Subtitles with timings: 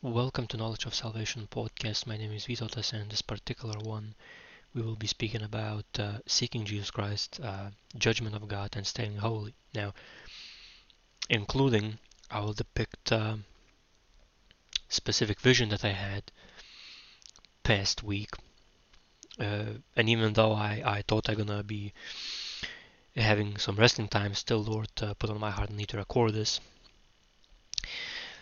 [0.00, 2.06] Welcome to Knowledge of Salvation podcast.
[2.06, 4.14] My name is Vytautas, and in this particular one,
[4.72, 9.16] we will be speaking about uh, seeking Jesus Christ, uh, judgment of God, and staying
[9.16, 9.54] holy.
[9.74, 9.94] Now,
[11.28, 11.98] including,
[12.30, 13.38] I will depict uh,
[14.88, 16.30] specific vision that I had
[17.64, 18.30] past week,
[19.40, 19.64] uh,
[19.96, 21.92] and even though I, I thought I'm gonna be
[23.16, 26.34] having some resting time, still Lord uh, put on my heart I need to record
[26.34, 26.60] this.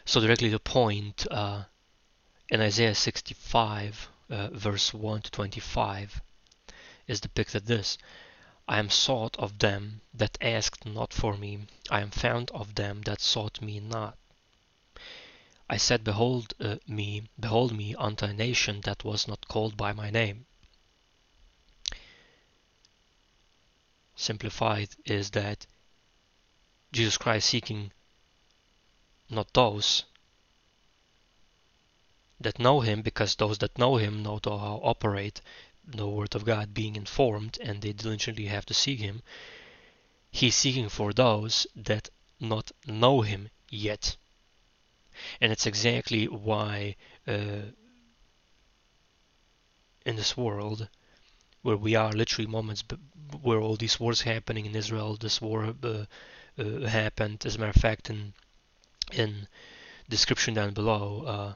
[0.08, 1.64] So directly to point, uh,
[2.48, 6.22] in Isaiah 65, uh, verse 1 to 25,
[7.08, 7.98] is depicted this
[8.68, 13.02] I am sought of them that asked not for me, I am found of them
[13.02, 14.16] that sought me not.
[15.68, 19.92] I said, Behold uh, me, behold me unto a nation that was not called by
[19.92, 20.46] my name.
[24.14, 25.66] Simplified is that
[26.92, 27.90] Jesus Christ seeking
[29.30, 30.04] not those
[32.40, 35.40] that know him, because those that know him know to how operate
[35.86, 39.22] the word of God, being informed, and they diligently have to seek him.
[40.30, 42.10] He's seeking for those that
[42.40, 44.16] not know him yet.
[45.40, 47.72] And it's exactly why uh,
[50.04, 50.88] in this world
[51.62, 52.84] where we are literally moments
[53.42, 56.04] where all these wars happening in Israel, this war uh,
[56.58, 57.44] uh, happened.
[57.44, 58.34] As a matter of fact, in
[59.12, 59.48] in
[60.08, 61.54] description down below uh,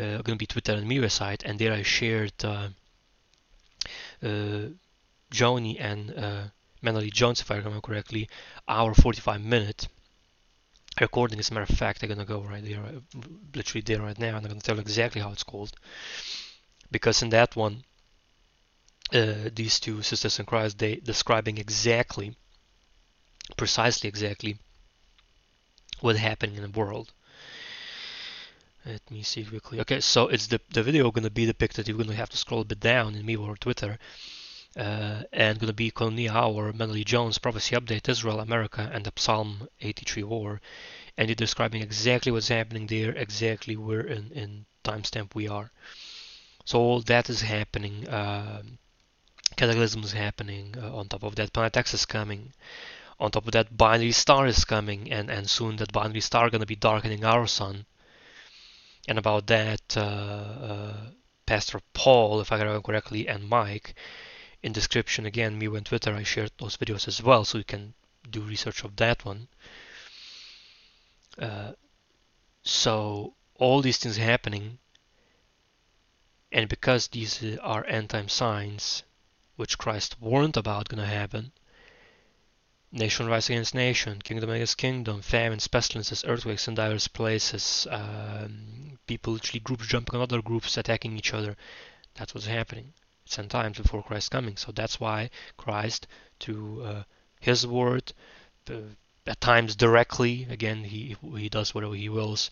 [0.00, 2.68] uh, going to be Twitter and Mira site, and there I shared uh,
[4.22, 4.68] uh,
[5.32, 6.42] Joni and uh,
[6.82, 8.28] Manali Jones, if I remember correctly,
[8.68, 9.88] our 45 minute
[11.00, 11.38] recording.
[11.38, 12.82] As a matter of fact, I'm gonna go right there,
[13.54, 15.72] literally there right now, and I'm gonna tell you exactly how it's called,
[16.90, 17.84] because in that one,
[19.12, 22.36] uh, these two sisters in Christ, they describing exactly,
[23.56, 24.58] precisely exactly
[26.00, 27.12] what's happening in the world.
[28.84, 29.80] Let me see quickly.
[29.80, 31.88] Okay, so it's the the video going to be depicted.
[31.88, 33.98] You're going to have to scroll a bit down in me or Twitter.
[34.76, 39.12] Uh, and going to be Connie Howard, Melody Jones, Prophecy Update, Israel, America, and the
[39.16, 40.60] Psalm 83 War.
[41.16, 45.72] And you're describing exactly what's happening there, exactly where in, in timestamp we are.
[46.66, 48.06] So all that is happening.
[48.06, 48.62] Uh,
[49.56, 50.74] cataclysm is happening.
[50.76, 52.52] Uh, on top of that, Planet X is coming
[53.18, 56.60] on top of that binary star is coming and and soon that binary star going
[56.60, 57.86] to be darkening our sun.
[59.08, 60.96] And about that uh, uh,
[61.46, 63.94] pastor paul if i remember correctly and mike
[64.64, 67.94] in description again me on twitter i shared those videos as well so you can
[68.28, 69.46] do research of that one.
[71.38, 71.72] Uh,
[72.64, 74.78] so all these things happening
[76.50, 79.04] and because these are end time signs
[79.56, 81.52] which christ warned about going to happen
[82.96, 89.34] Nation rise against nation, kingdom against kingdom, famines, pestilences, earthquakes in diverse places, um, people
[89.34, 91.56] literally groups jumping on other groups, attacking each other.
[92.14, 92.94] That's what's happening.
[93.26, 94.56] It's end times before Christ coming.
[94.56, 96.06] So that's why Christ,
[96.40, 97.02] through uh,
[97.38, 98.14] His word,
[98.70, 98.94] uh,
[99.26, 102.50] at times directly, again, He He does whatever He wills.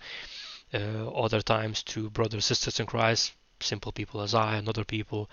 [0.75, 5.31] Uh, other times to brothers sisters in Christ, simple people as I and other people,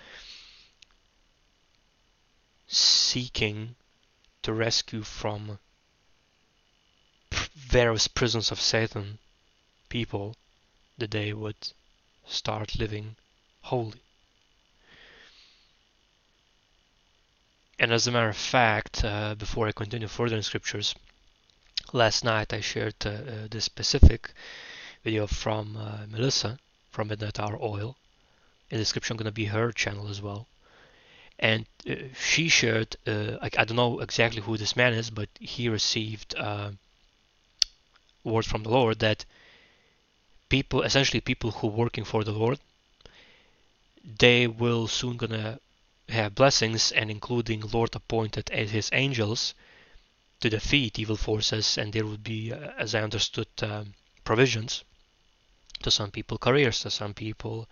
[2.68, 3.76] seeking
[4.44, 5.60] to rescue from
[7.56, 9.20] various prisons of Satan
[9.90, 10.36] people
[10.98, 11.56] that they would
[12.26, 13.16] start living
[13.62, 14.02] holy.
[17.80, 20.94] And as a matter of fact, uh, before I continue further in scriptures,
[21.94, 24.34] last night I shared uh, uh, this specific
[25.04, 26.60] video from uh, Melissa
[26.92, 27.98] from Midnight Hour Oil.
[28.70, 30.48] In the description, going to be her channel as well
[31.42, 35.30] and uh, she shared uh, I, I, don't know exactly who this man is but
[35.40, 36.72] he received uh,
[38.24, 39.26] word from the lord that
[40.50, 42.60] people essentially people who working for the lord
[44.20, 45.60] they will soon gonna
[46.10, 49.56] have blessings and including lord appointed as his angels
[50.40, 53.94] to defeat evil forces and there would be uh, as i understood um,
[54.24, 54.84] provisions
[55.82, 57.68] to some people careers to some people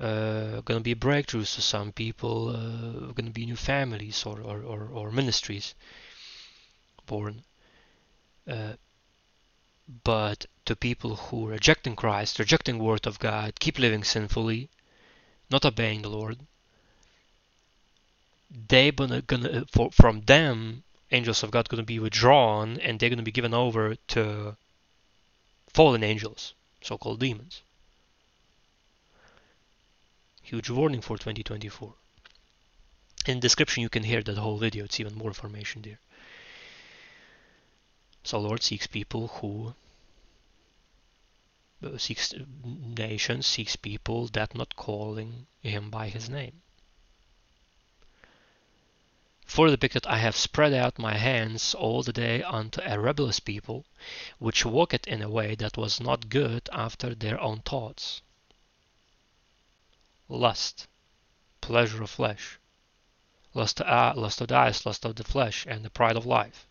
[0.00, 4.40] uh, going to be breakthroughs to some people, uh, going to be new families or,
[4.40, 5.74] or, or, or ministries
[7.06, 7.42] born.
[8.48, 8.72] Uh,
[10.04, 14.70] but to people who are rejecting Christ, rejecting Word of God, keep living sinfully,
[15.50, 16.38] not obeying the Lord,
[18.68, 23.22] they gonna, gonna for, from them angels of God gonna be withdrawn and they're gonna
[23.22, 24.56] be given over to
[25.68, 27.62] fallen angels, so-called demons
[30.50, 31.94] huge warning for 2024.
[33.26, 36.00] In the description you can hear that whole video, it's even more information there.
[38.24, 39.74] So Lord seeks people who
[41.84, 46.62] uh, seeks nations, seeks people that not calling him by his name.
[49.46, 53.84] For depicted I have spread out my hands all the day unto a rebellious people,
[54.40, 58.20] which walked in a way that was not good after their own thoughts.
[60.32, 60.86] Lust,
[61.60, 62.60] pleasure of flesh,
[63.52, 66.68] lust, uh, lust of the eyes, lust of the flesh, and the pride of life,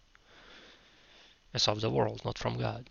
[1.53, 2.89] as of the world, not from God.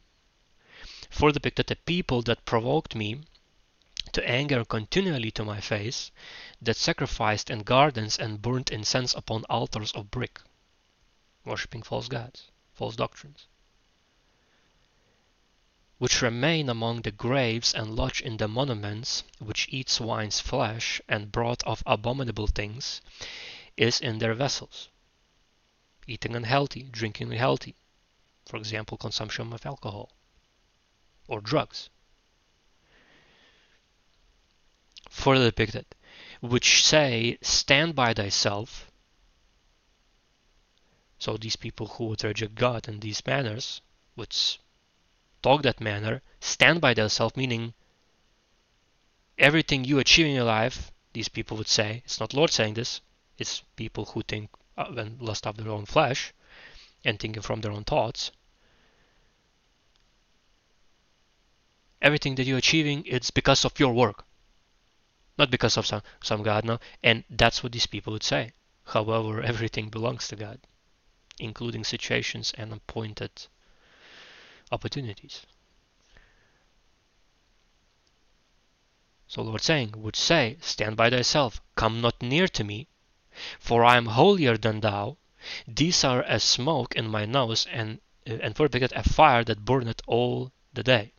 [1.09, 3.23] For depicted a people that provoked me
[4.13, 6.11] to anger continually to my face,
[6.61, 10.39] that sacrificed in gardens and burnt incense upon altars of brick,
[11.47, 13.47] worshipping false gods, false doctrines,
[15.99, 21.31] which remain among the graves and lodge in the monuments, which eat swine's flesh and
[21.31, 23.01] broth of abominable things,
[23.77, 24.89] is in their vessels,
[26.07, 27.75] eating unhealthy, drinking unhealthy,
[28.47, 30.11] for example, consumption of alcohol
[31.27, 31.91] or drugs.
[35.11, 35.87] further depicted,
[36.41, 38.91] which say, Stand by thyself.
[41.19, 43.81] So these people who would reject God in these manners
[44.17, 44.33] would
[45.43, 47.75] talk that manner, stand by thyself, meaning
[49.39, 53.01] everything you achieve in your life, these people would say, it's not Lord saying this,
[53.39, 56.33] it's people who think uh, and lust of their own flesh
[57.05, 58.31] and thinking from their own thoughts.
[62.01, 64.25] Everything that you're achieving, it's because of your work
[65.39, 66.81] not because of some, some God, no.
[67.03, 68.53] And that's what these people would say.
[68.85, 70.59] However, everything belongs to God,
[71.39, 73.31] including situations and appointed
[74.73, 75.47] opportunities.
[79.27, 82.89] So Lord saying would say, Stand by thyself, come not near to me,
[83.59, 85.19] for I am holier than thou.
[85.67, 90.01] These are as smoke in my nose, and uh, and for a fire that burneth
[90.07, 91.13] all the day.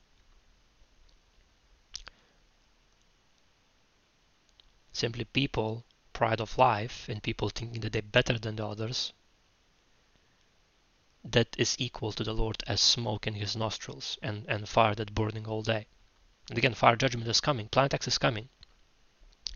[5.00, 9.14] simply people, pride of life, and people thinking that they're better than the others,
[11.24, 15.14] that is equal to the Lord as smoke in his nostrils and, and fire that
[15.14, 15.88] burning all day.
[16.50, 17.68] And again, fire judgment is coming.
[17.68, 18.50] Planet X is coming.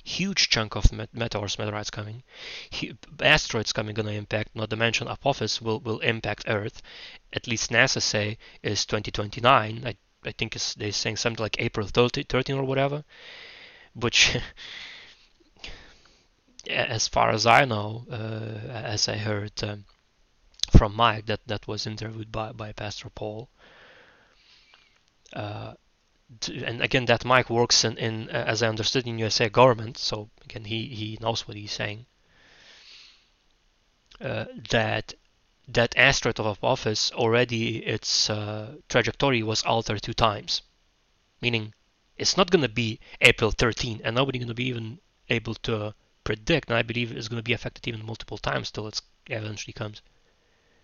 [0.04, 2.24] Huge chunk of met- meteors, meteorites coming.
[2.70, 4.56] He- asteroids coming going to impact.
[4.56, 6.82] Not to mention Apophis will, will impact Earth.
[7.32, 9.84] At least NASA say is 2029.
[9.86, 9.96] I,
[10.26, 13.06] I think they're saying something like April 30, 13 or whatever.
[13.94, 14.38] Which
[16.70, 19.86] as far as I know, uh, as I heard um,
[20.78, 23.50] from Mike that, that was interviewed by, by Pastor Paul,
[25.34, 25.74] uh,
[26.66, 30.30] and again that Mike works in, in uh, as I understood in USA government, so
[30.44, 32.06] again he, he knows what he's saying.
[34.22, 35.14] Uh, that
[35.68, 40.62] that asteroid of Apophis already its uh, trajectory was altered two times,
[41.42, 41.74] meaning
[42.18, 45.00] it's not going to be April 13, and nobody going to be even
[45.30, 45.94] able to
[46.24, 49.74] predict, and I believe it's going to be affected even multiple times till it eventually
[49.74, 50.02] comes.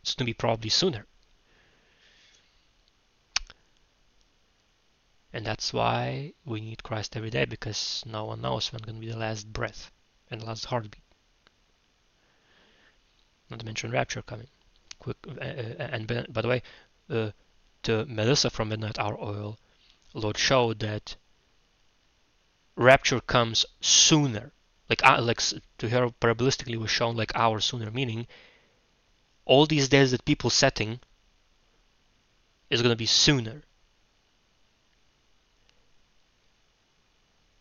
[0.02, 1.06] It's going to be probably sooner.
[5.32, 9.06] And that's why we need Christ every day because no one knows when going to
[9.06, 9.92] be the last breath
[10.32, 11.04] and the last heartbeat.
[13.50, 14.48] Not to mention rapture coming.
[14.98, 16.64] Quick, uh, uh and by the way,
[17.10, 17.32] uh,
[17.84, 19.58] to Melissa from Midnight Hour Oil,
[20.14, 21.16] Lord showed that
[22.76, 24.52] rapture comes sooner
[24.90, 25.42] like uh, like
[25.78, 28.26] to her parabolistically was shown like hours sooner, meaning
[29.50, 31.00] all these days that people setting
[32.70, 33.64] is going to be sooner.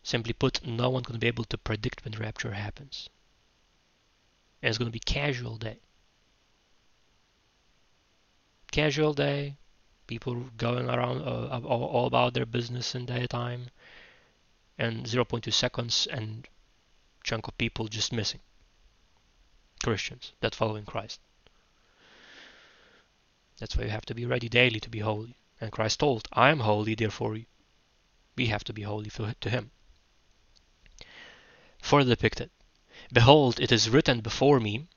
[0.03, 3.09] Simply put, no one's going to be able to predict when rapture happens.
[4.61, 5.79] And it's going to be casual day.
[8.71, 9.57] Casual day,
[10.05, 13.65] people going around uh, all, about their business in daytime,
[14.77, 16.47] and 0.2 seconds, and
[17.23, 18.41] chunk of people just missing.
[19.83, 21.19] Christians that follow in Christ.
[23.59, 25.35] That's why you have to be ready daily to be holy.
[25.59, 27.37] And Christ told, I am holy, therefore
[28.35, 29.71] we have to be holy to him.
[31.81, 32.51] Further depicted,
[33.11, 34.87] Behold, it is written before me,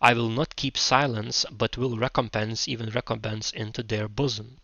[0.00, 4.60] I will not keep silence, but will recompense, even recompense into their bosom.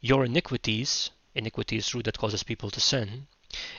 [0.00, 3.26] Your iniquities, iniquity is root that causes people to sin,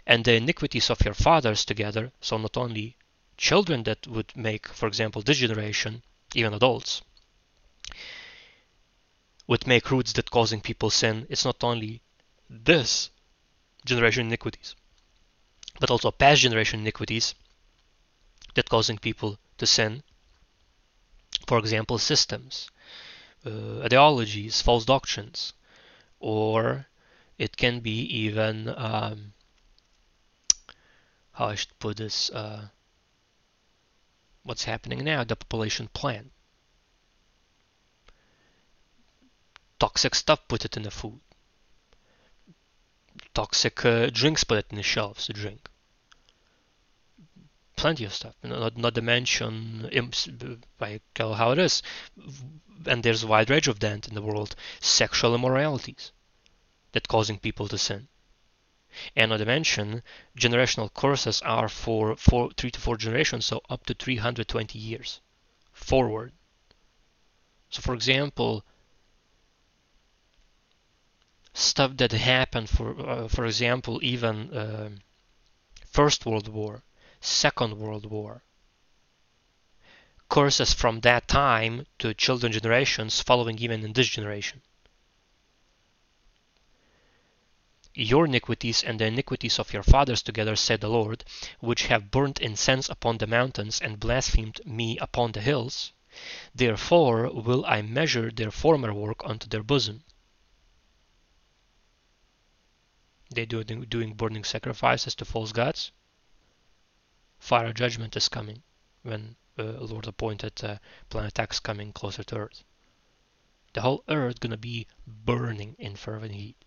[0.06, 2.98] and the iniquities of your fathers together, so not only
[3.38, 6.04] children that would make, for example, degeneration,
[6.36, 7.02] even adults,
[9.48, 11.26] would make roots that causing people sin.
[11.30, 12.02] It's not only
[12.50, 13.10] this
[13.86, 14.76] generation iniquities,
[15.80, 17.34] but also past generation iniquities
[18.56, 20.04] that causing people to sin.
[21.48, 22.70] For example, systems,
[23.46, 25.54] uh, ideologies, false doctrines,
[26.20, 26.88] or
[27.38, 29.34] it can be even um,
[31.34, 32.68] how I should put this uh,
[34.44, 36.32] what's happening now the population plan
[39.80, 41.20] toxic stuff put it in the food.
[43.34, 45.70] Toxic uh, drinks put it in the shelves to drink.
[47.76, 48.36] Plenty of stuff.
[48.44, 49.88] Not, not to mention
[50.82, 51.84] I tell how it is.
[52.86, 54.56] And there's a wide range of that in the world.
[54.80, 56.12] Sexual immoralities
[56.94, 58.08] that causing people to sin.
[59.16, 60.02] And not to mention
[60.36, 65.22] generational curses are for four, three to four generations so up to 320 years
[65.72, 66.34] forward.
[67.70, 68.66] So for example
[71.58, 74.90] stuff that happened for uh, for example even uh,
[75.86, 76.84] first world war
[77.20, 78.44] second world war
[80.30, 84.62] curses from that time to children generations following even in this generation
[88.00, 91.26] your iniquities and the iniquities of your fathers together, said the Lord,
[91.60, 95.94] which have burnt incense upon the mountains and blasphemed me upon the hills.
[96.54, 100.04] Therefore will I measure their former work unto their bosom.
[103.30, 105.92] They do doing burning sacrifices to false gods.
[107.40, 108.64] Fire judgment is coming
[109.04, 110.78] when uh, Lord appointed uh,
[111.10, 112.64] planet X coming closer to Earth.
[113.74, 116.58] The whole Earth gonna be burning in fervent heat.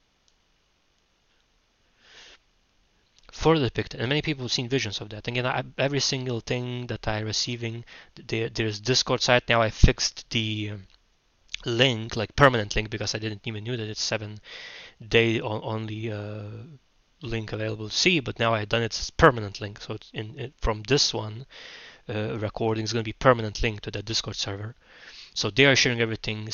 [3.33, 6.88] further depicted and many people have seen visions of that again I, every single thing
[6.88, 10.87] that i receiving there, there's discord site now i fixed the um,
[11.64, 14.40] link like permanent link because i didn't even knew that it's seven
[15.07, 16.42] day on, the uh,
[17.23, 20.38] link available to see but now i've done it as permanent link so it's in,
[20.38, 21.47] in from this one
[22.09, 24.75] uh, recording is going to be permanent link to that discord server
[25.35, 26.49] so they are sharing everything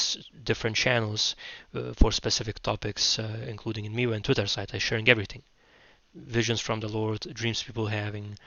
[0.45, 1.35] different channels
[1.75, 5.43] uh, for specific topics uh, including in MeWe and Twitter site I'm sharing everything
[6.17, 8.39] visions from the Lord, dreams people having,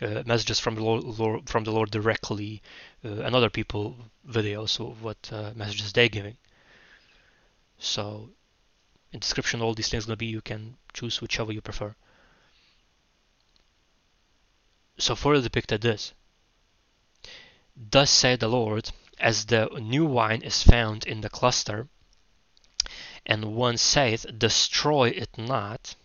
[0.00, 2.62] uh, messages from the Lord, Lord, from the Lord directly,
[3.04, 3.96] uh, and other people
[4.28, 6.36] videos of what uh, messages they're giving.
[7.78, 8.30] So,
[9.18, 10.26] description, all these things gonna be.
[10.26, 11.94] You can choose whichever you prefer.
[14.98, 16.12] So further depicted this.
[17.74, 21.88] Thus said the Lord, as the new wine is found in the cluster,
[23.26, 25.96] and one saith, Destroy it not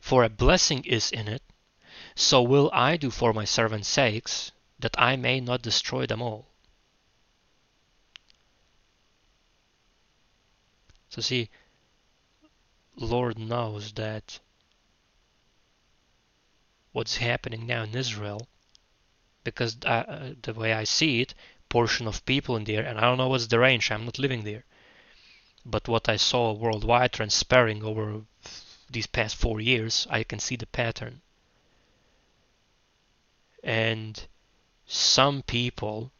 [0.00, 1.42] for a blessing is in it,
[2.16, 4.50] so will I do for my servants' sakes,
[4.80, 6.49] that I may not destroy them all.
[11.10, 11.50] So see,
[12.96, 14.38] Lord knows that
[16.92, 18.46] what's happening now in Israel,
[19.42, 21.34] because I, uh, uh, the way I see it,
[21.68, 24.44] portion of people in there, and I don't know what's the range, I'm not living
[24.44, 24.64] there,
[25.66, 28.22] but what I saw worldwide transpiring over
[28.88, 31.22] these past four years, I can see the pattern.
[33.64, 34.26] And
[34.86, 36.12] some people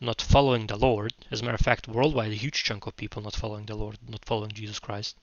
[0.00, 3.22] not following the Lord, as a matter of fact, worldwide, a huge chunk of people
[3.22, 5.16] not following the Lord, not following Jesus Christ.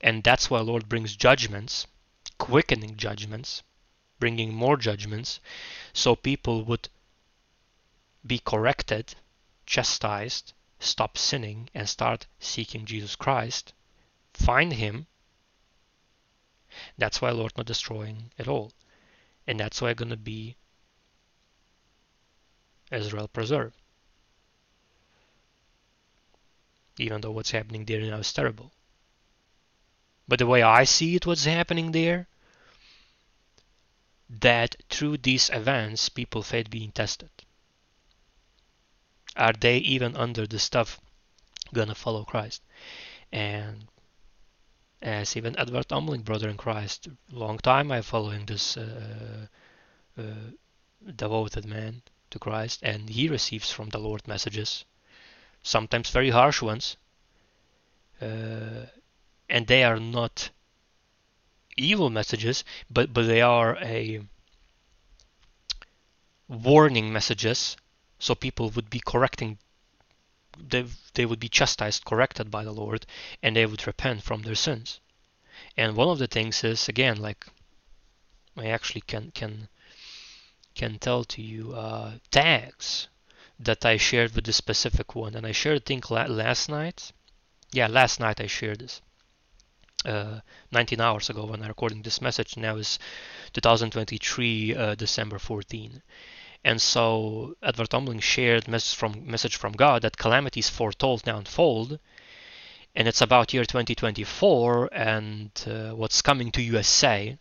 [0.00, 1.86] And that's why Lord brings judgments,
[2.38, 3.62] quickening judgments,
[4.18, 5.40] bringing more judgments,
[5.92, 6.88] so people would
[8.26, 9.14] be corrected,
[9.66, 13.72] chastised, stop sinning, and start seeking Jesus Christ
[14.38, 15.06] find him.
[16.96, 18.72] That's why Lord not destroying at all.
[19.46, 20.56] And that's why gonna be
[22.90, 23.76] Israel preserved.
[26.98, 28.72] Even though what's happening there now is terrible.
[30.26, 32.26] But the way I see it, what's happening there,
[34.28, 37.30] that through these events, people faith being tested.
[39.36, 41.00] Are they even under the stuff
[41.72, 42.62] gonna follow Christ?
[43.32, 43.86] And
[45.00, 47.08] as even Edward Umling, brother in Christ.
[47.30, 49.46] Long time I following this uh,
[50.18, 50.22] uh,
[51.14, 54.84] devoted man to Christ, and he receives from the Lord messages,
[55.62, 56.96] sometimes very harsh ones,
[58.20, 58.86] uh,
[59.48, 60.50] and they are not
[61.76, 64.20] evil messages, but but they are a
[66.48, 67.76] warning messages,
[68.18, 69.58] so people would be correcting
[70.60, 73.06] they, they would be chastised, corrected by the Lord,
[73.42, 75.00] and they would repent from their sins.
[75.76, 77.46] And one of the things is again, like
[78.56, 79.68] I actually can can
[80.78, 83.08] can tell to you uh, tags
[83.58, 87.12] that I shared with this specific one, and I shared I think last night.
[87.72, 89.02] Yeah, last night I shared this.
[90.04, 90.38] Uh,
[90.70, 92.56] 19 hours ago when I'm recording this message.
[92.56, 93.00] Now is
[93.52, 96.00] 2023 uh, December 14.
[96.64, 101.98] And so Edward Umling shared message from message from God that calamities foretold now unfold,
[102.94, 107.36] and it's about year 2024 and uh, what's coming to USA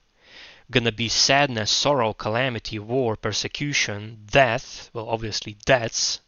[0.70, 4.90] gonna be sadness, sorrow, calamity, war, persecution, death.
[4.94, 6.20] Well, obviously deaths,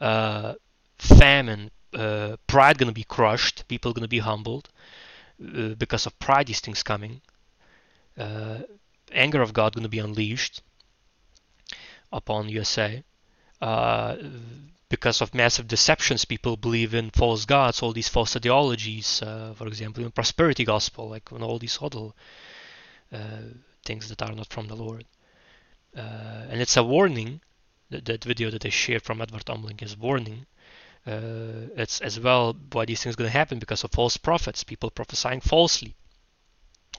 [0.00, 0.54] uh,
[0.98, 3.68] famine, uh, pride gonna be crushed.
[3.68, 4.68] People gonna be humbled
[5.40, 6.46] uh, because of pride.
[6.46, 7.20] These things coming.
[8.18, 8.58] Uh,
[9.12, 10.62] anger of God gonna be unleashed
[12.12, 13.02] upon USA.
[13.60, 14.16] Uh,
[14.88, 19.66] because of massive deceptions, people believe in false gods, all these false ideologies, uh, for
[19.66, 22.10] example, in prosperity gospel, like all these other
[23.84, 25.04] things that are not from the Lord.
[25.96, 27.40] Uh, and it's a warning.
[27.90, 30.46] That, that video that I shared from Edward Umling is warning.
[31.06, 34.90] Uh, it's as well why these things going to happen because of false prophets, people
[34.90, 35.94] prophesying falsely.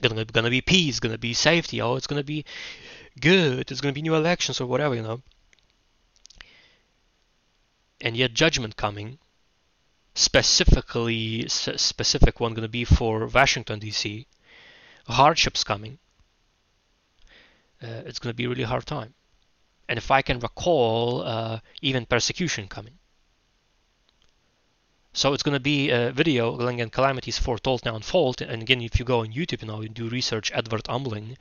[0.02, 2.44] Gonna, gonna be peace, gonna be safety, oh, it's gonna be
[3.20, 5.22] good, it's gonna be new elections or whatever, you know
[8.04, 9.18] and yet judgment coming
[10.14, 14.26] specifically specific one going to be for Washington DC
[15.08, 16.03] hardships coming uh,
[18.06, 19.14] it's going to be a really hard time
[19.88, 22.98] and if I can recall uh, even persecution coming
[25.16, 28.98] so it's going to be a video and calamities foretold now unfold and again if
[28.98, 31.36] you go on YouTube you know do research Edward Umling,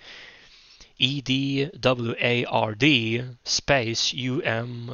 [1.00, 4.90] E D W A R D space U M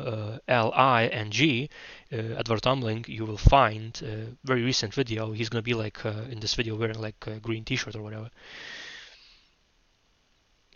[0.47, 1.69] L I N G,
[2.13, 5.33] uh, Edward Umling, you will find a very recent video.
[5.33, 8.29] He's gonna be like uh, in this video wearing like a green T-shirt or whatever.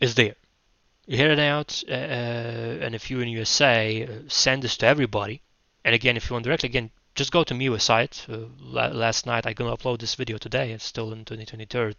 [0.01, 0.35] Is there?
[1.05, 5.41] Hear it out, uh, and if you're in USA, uh, send this to everybody.
[5.83, 8.25] And again, if you want directly, again, just go to MeWe site.
[8.29, 10.71] Uh, last night I gonna upload this video today.
[10.71, 11.95] It's still in 2023,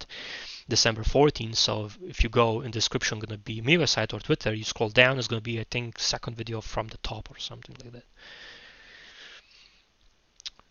[0.67, 1.55] December 14th.
[1.55, 4.55] So if you go in description, gonna be MeWe site or Twitter.
[4.55, 7.75] You scroll down, it's gonna be I think second video from the top or something
[7.83, 8.05] like that.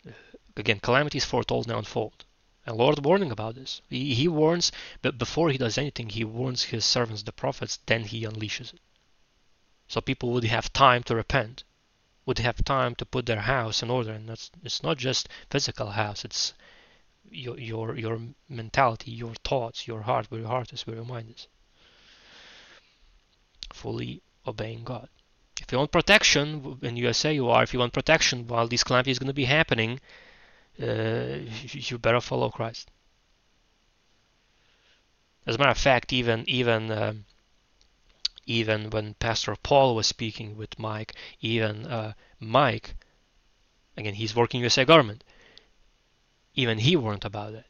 [0.09, 0.13] Uh,
[0.57, 2.25] again, calamities foretold now unfold.
[2.67, 3.83] And Lord warning about this.
[3.91, 7.79] He, he warns, but before he does anything, he warns his servants, the prophets.
[7.87, 8.81] Then he unleashes it.
[9.87, 11.65] So people would have time to repent
[12.27, 15.91] would have time to put their house in order and that's it's not just physical
[15.91, 16.55] house it's
[17.31, 21.31] your your your mentality your thoughts your heart where your heart is where your mind
[21.31, 21.47] is
[23.73, 25.09] fully obeying god
[25.61, 29.11] if you want protection in usa you are if you want protection while this calamity
[29.11, 30.01] is going to be happening
[30.77, 32.91] you better follow christ
[35.47, 37.25] as a matter of fact even even um,
[38.47, 42.95] even when Pastor Paul was speaking with Mike, even uh, Mike,
[43.97, 45.25] again, he's working USA government,
[46.55, 47.67] even he warned about it.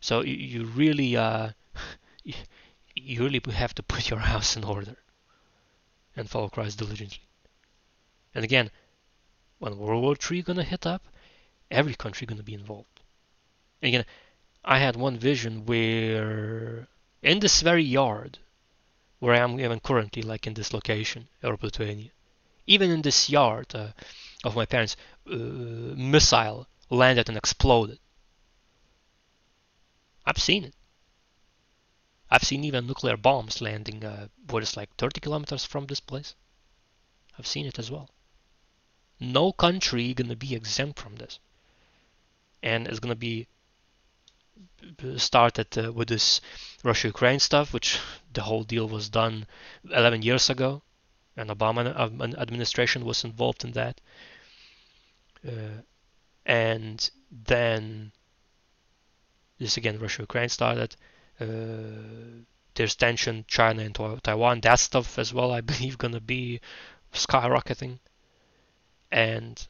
[0.00, 1.50] So you, you really, uh,
[2.94, 4.96] you really have to put your house in order
[6.16, 7.20] and follow Christ diligently.
[8.34, 8.70] And again,
[9.58, 11.02] when World War III gonna hit up,
[11.74, 13.00] every country gonna be involved.
[13.82, 14.06] And again,
[14.64, 16.88] I had one vision where
[17.22, 18.38] in this very yard
[19.24, 22.10] where I am even currently, like in this location, Europe, Lithuania.
[22.66, 23.92] Even in this yard uh,
[24.44, 27.98] of my parents, uh, missile landed and exploded.
[30.26, 30.74] I've seen it.
[32.30, 36.34] I've seen even nuclear bombs landing, uh, what is like 30 kilometers from this place.
[37.38, 38.10] I've seen it as well.
[39.18, 41.38] No country gonna be exempt from this,
[42.64, 43.46] and it's gonna be
[45.16, 46.40] started uh, with this
[46.82, 48.00] Russia-Ukraine stuff, which
[48.32, 49.46] the whole deal was done
[49.90, 50.82] 11 years ago,
[51.36, 51.84] and Obama
[52.38, 54.00] administration was involved in that.
[55.46, 55.82] Uh,
[56.46, 58.12] and then
[59.58, 60.96] this again, Russia-Ukraine started.
[61.38, 64.60] Uh, there's tension, China and Taiwan.
[64.62, 66.60] That stuff as well, I believe, gonna be
[67.12, 67.98] skyrocketing,
[69.12, 69.68] and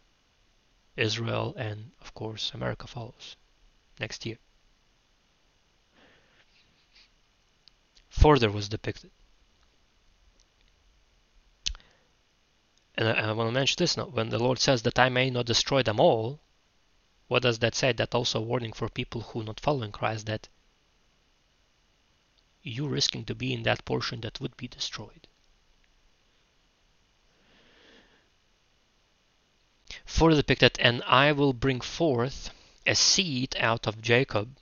[0.97, 3.37] Israel and of course America follows
[3.99, 4.39] next year.
[8.15, 9.11] further was depicted.
[12.95, 14.07] And I, I want to mention this now.
[14.07, 16.41] When the Lord says that I may not destroy them all,
[17.27, 17.93] what does that say?
[17.93, 20.49] That also warning for people who are not following Christ that
[22.63, 25.27] you risking to be in that portion that would be destroyed.
[30.07, 32.51] Further depicted, and I will bring forth
[32.87, 34.59] a seed out of Jacob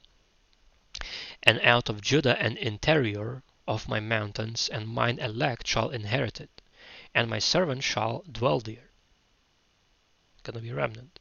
[1.42, 6.62] and out of Judah an interior of my mountains, and mine elect shall inherit it,
[7.14, 8.90] and my servant shall dwell there.
[10.44, 11.18] Gonna be remnant.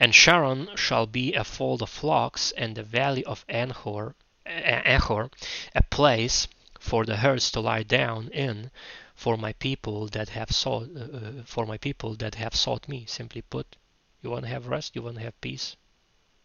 [0.00, 4.14] And Sharon shall be a fold of flocks, and the valley of Anhor,
[4.46, 5.30] Achor,
[5.74, 6.46] a place
[6.78, 8.70] for the herds to lie down in,
[9.18, 13.04] for my people that have sought uh, uh, for my people that have sought me.
[13.04, 13.76] Simply put,
[14.22, 15.74] you want to have rest, you want to have peace,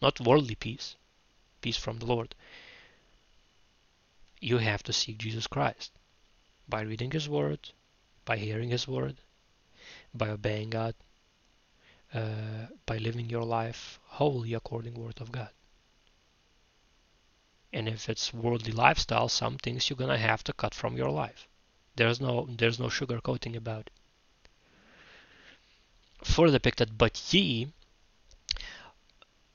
[0.01, 0.95] not worldly peace,
[1.61, 2.33] peace from the Lord.
[4.41, 5.91] You have to seek Jesus Christ
[6.67, 7.59] by reading His Word,
[8.25, 9.17] by hearing His Word,
[10.11, 10.95] by obeying God,
[12.11, 15.53] uh, by living your life wholly according Word of God.
[17.71, 21.47] And if it's worldly lifestyle, some things you're gonna have to cut from your life.
[21.95, 23.93] There's no there's no sugarcoating about it.
[26.23, 27.71] Further depicted, but ye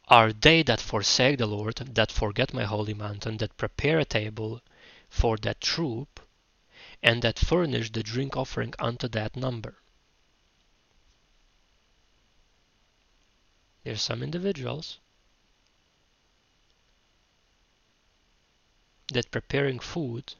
[0.07, 4.63] are they that forsake the Lord, that forget my holy mountain, that prepare a table
[5.09, 6.21] for that troop,
[7.03, 9.77] and that furnish the drink offering unto that number.
[13.85, 14.99] There's some individuals
[19.13, 20.35] that preparing food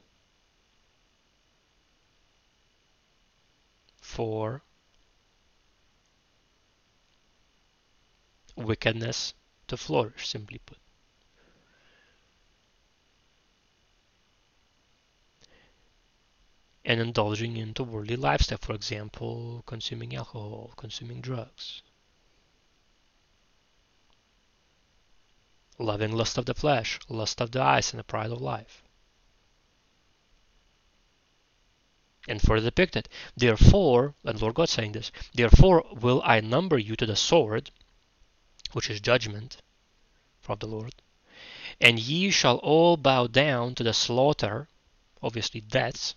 [4.09, 4.63] for
[8.55, 9.35] wickedness
[9.67, 10.79] to flourish, simply put.
[16.83, 21.83] And indulging into worldly lifestyle, for example, consuming alcohol, consuming drugs,
[25.77, 28.81] loving lust of the flesh, lust of the eyes, and the pride of life.
[32.29, 37.07] And further depicted, therefore, and Lord God saying this, therefore will I number you to
[37.07, 37.71] the sword,
[38.71, 39.63] which is judgment
[40.39, 40.93] from the Lord,
[41.81, 44.67] and ye shall all bow down to the slaughter,
[45.23, 46.13] obviously deaths,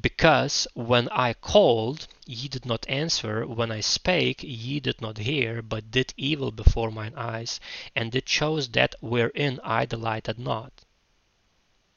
[0.00, 5.60] because when I called, ye did not answer, when I spake, ye did not hear,
[5.60, 7.60] but did evil before mine eyes,
[7.94, 10.86] and did chose that wherein I delighted not.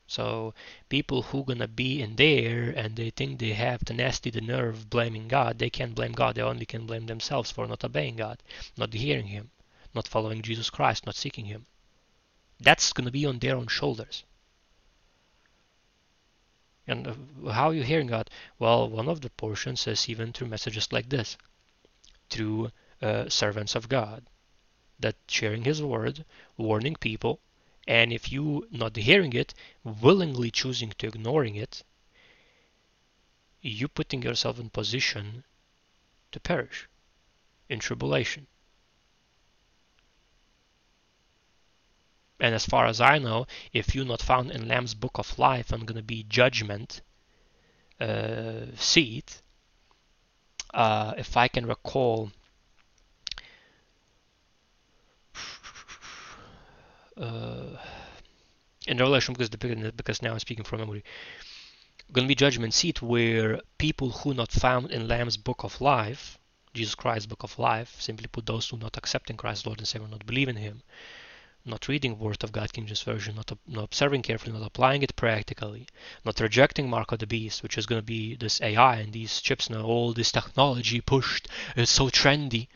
[0.10, 0.54] So
[0.88, 5.28] people who gonna be in there and they think they have tenacity, the nerve blaming
[5.28, 6.36] God, they can't blame God.
[6.36, 8.42] They only can blame themselves for not obeying God,
[8.78, 9.52] not hearing Him,
[9.94, 11.66] not following Jesus Christ, not seeking Him.
[12.60, 14.24] That's gonna be on their own shoulders.
[16.88, 18.30] And uh, how are you hearing God?
[18.58, 21.36] Well, one of the portions says even through messages like this,
[22.30, 24.26] through uh, servants of God,
[25.02, 26.24] that sharing His word,
[26.56, 27.42] warning people,
[27.88, 31.84] and if you not hearing it, willingly choosing to ignoring it,
[33.62, 35.44] you putting yourself in position
[36.32, 36.88] to perish
[37.70, 38.48] in tribulation.
[42.40, 45.72] And as far as I know, if you're not found in Lamb's Book of Life
[45.72, 47.02] and gonna be judgment
[48.00, 49.42] uh, seat,
[50.74, 52.32] uh, if I can recall,
[57.18, 57.78] uh,
[58.88, 61.04] in Revelation, because the because now I'm speaking from memory,
[62.12, 66.40] gonna be judgment seat where people who not found in Lamb's Book of Life,
[66.74, 70.08] Jesus Christ's Book of Life, simply put those who not accepting Christ Lord and Savior,
[70.08, 70.84] not believe in Him,
[71.68, 75.16] not reading Word of God, King James Version, not, not observing carefully, not applying it
[75.16, 75.88] practically,
[76.24, 79.42] not rejecting Mark of the Beast, which is going to be this AI and these
[79.42, 82.68] chips now, all this technology pushed, it's so trendy.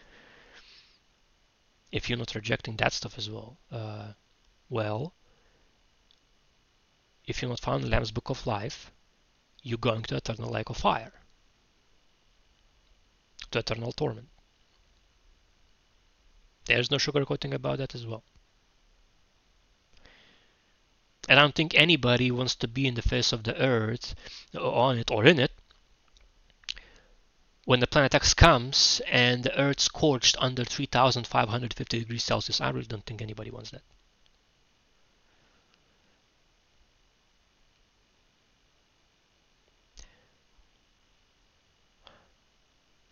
[1.92, 4.14] If you're not rejecting that stuff as well, uh,
[4.72, 5.14] well,
[7.26, 8.90] if you're not found in Lamb's Book of Life,
[9.62, 11.12] you're going to eternal lake of fire,
[13.52, 14.30] to eternal torment.
[16.66, 18.24] There's no sugarcoating about that as well.
[21.28, 24.16] And I don't think anybody wants to be in the face of the earth,
[24.58, 25.52] on it or in it,
[27.66, 32.62] when the planet X comes and the earth scorched under 3550 degrees Celsius.
[32.62, 33.84] I really don't think anybody wants that.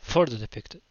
[0.09, 0.81] Further depicted.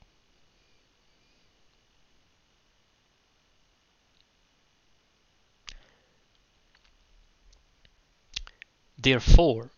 [8.97, 9.73] Therefore,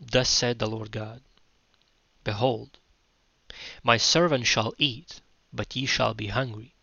[0.00, 1.22] thus said the Lord God
[2.24, 2.78] Behold,
[3.84, 5.20] my servant shall eat,
[5.52, 6.74] but ye shall be hungry.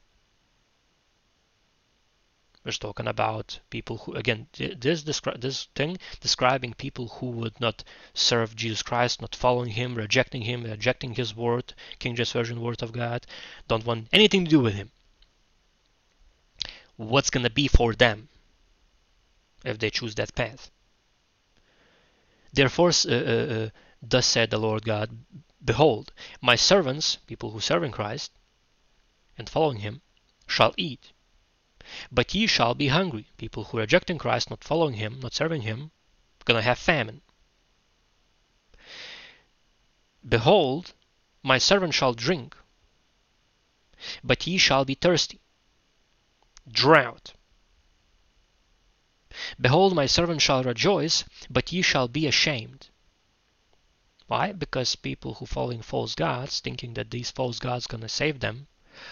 [2.67, 7.85] We're talking about people who, again, this descri- this thing describing people who would not
[8.13, 12.83] serve Jesus Christ, not following Him, rejecting Him, rejecting His word, King James Version word
[12.83, 13.25] of God,
[13.69, 14.91] don't want anything to do with Him.
[16.97, 18.27] What's gonna be for them
[19.63, 20.69] if they choose that path?
[22.51, 23.69] Therefore, uh, uh, uh,
[24.01, 25.17] thus said the Lord God,
[25.63, 28.33] Behold, my servants, people who serve in Christ
[29.37, 30.01] and following Him,
[30.47, 31.13] shall eat.
[32.11, 33.27] But ye shall be hungry.
[33.37, 35.91] People who are rejecting Christ, not following Him, not serving Him,
[36.43, 37.21] gonna have famine.
[40.27, 40.93] Behold,
[41.43, 42.57] my servant shall drink,
[44.21, 45.39] but ye shall be thirsty.
[46.69, 47.35] Drought.
[49.57, 52.89] Behold, my servant shall rejoice, but ye shall be ashamed.
[54.25, 54.51] Why?
[54.51, 58.67] Because people who following false gods, thinking that these false gods gonna save them,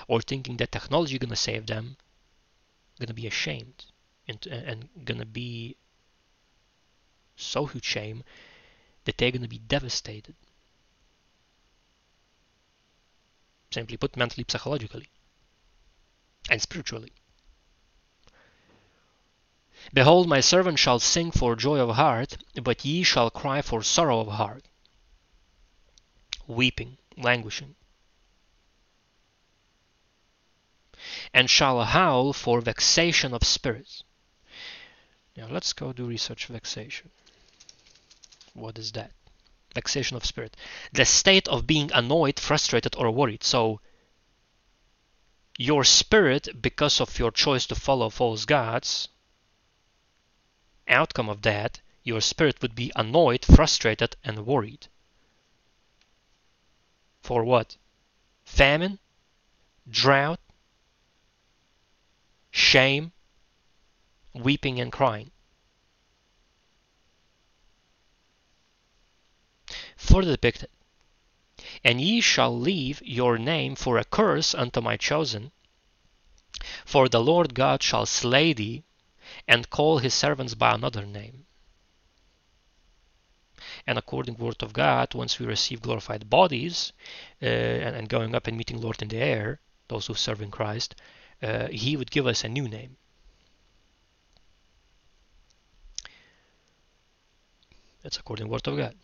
[0.09, 1.95] or thinking that technology gonna save them,
[2.99, 3.86] gonna be ashamed
[4.27, 5.77] and, and gonna be
[7.36, 8.23] so huge shame
[9.05, 10.36] that they're gonna be devastated.
[13.71, 15.10] Simply put, mentally, psychologically,
[16.49, 17.12] and spiritually.
[19.93, 24.21] Behold, my servant shall sing for joy of heart, but ye shall cry for sorrow
[24.21, 24.65] of heart,
[26.47, 27.75] weeping, languishing,
[31.34, 34.04] and shall howl for vexation of spirit.
[35.36, 37.12] Now let's go do research vexation.
[38.54, 39.12] What is that?
[39.76, 40.58] vexation of spirit,
[40.94, 43.44] the state of being annoyed, frustrated, or worried.
[43.44, 43.82] So,
[45.58, 49.10] your spirit, because of your choice to follow false gods,
[50.88, 54.88] outcome of that, your spirit would be annoyed, frustrated, and worried.
[57.22, 57.78] For what?
[58.46, 59.00] Famine,
[59.89, 60.39] drought,
[62.56, 63.12] shame,
[64.34, 65.32] weeping and crying.
[70.06, 70.70] further depicted.
[71.84, 75.52] And ye shall leave your name for a curse unto my chosen.
[76.86, 78.84] For the Lord God shall slay thee,
[79.48, 81.48] and call his servants by another name.
[83.88, 86.94] And according word of God, once we receive glorified bodies
[87.41, 90.52] uh, and, and, going up and meeting Lord in the air, those who serve in
[90.52, 90.96] Christ,
[91.41, 92.98] uh, he would give us a new name.
[98.04, 98.95] That's according to word of God.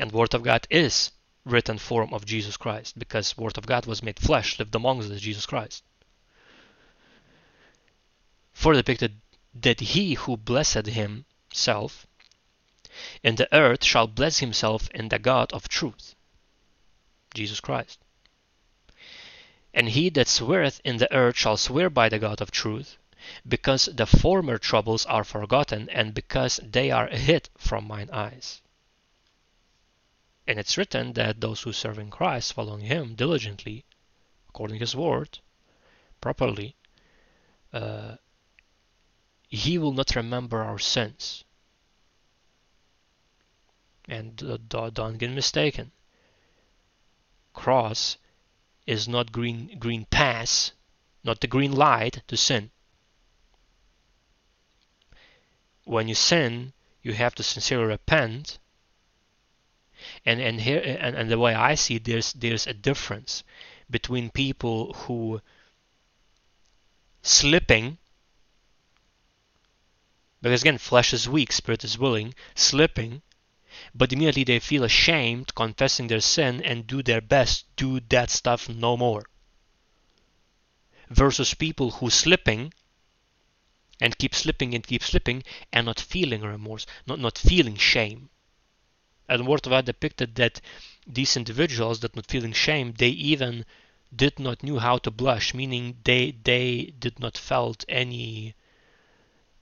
[0.00, 1.10] And Word of God is
[1.44, 5.20] written form of Jesus Christ because Word of God was made flesh, lived among us
[5.20, 5.82] Jesus Christ.
[8.52, 9.20] Further depicted
[9.54, 12.06] that he who blessed himself
[13.22, 16.14] in the earth shall bless himself in the God of truth,
[17.34, 17.98] Jesus Christ.
[19.76, 22.96] And he that sweareth in the earth shall swear by the God of truth,
[23.46, 28.62] because the former troubles are forgotten, and because they are hid from mine eyes.
[30.46, 33.84] And it's written that those who serve in Christ, following Him diligently,
[34.48, 35.40] according to His word,
[36.22, 36.74] properly,
[37.74, 38.16] uh,
[39.46, 41.44] He will not remember our sins.
[44.08, 45.92] And uh, don't get mistaken.
[47.52, 48.16] Cross
[48.86, 50.72] is not green green pass,
[51.24, 52.70] not the green light to sin.
[55.84, 56.72] When you sin,
[57.02, 58.58] you have to sincerely repent
[60.24, 63.44] and and here and, and the way I see it, there's there's a difference
[63.90, 65.40] between people who
[67.22, 67.98] slipping
[70.42, 73.22] because again flesh is weak spirit is willing slipping
[73.94, 78.68] but immediately they feel ashamed confessing their sin and do their best do that stuff
[78.68, 79.24] no more.
[81.08, 82.72] Versus people who slipping
[84.00, 88.28] and keep slipping and keep slipping and not feeling remorse not not feeling shame.
[89.28, 90.60] And God depicted that
[91.06, 93.64] these individuals that not feeling shame, they even
[94.14, 98.54] did not knew how to blush, meaning they they did not felt any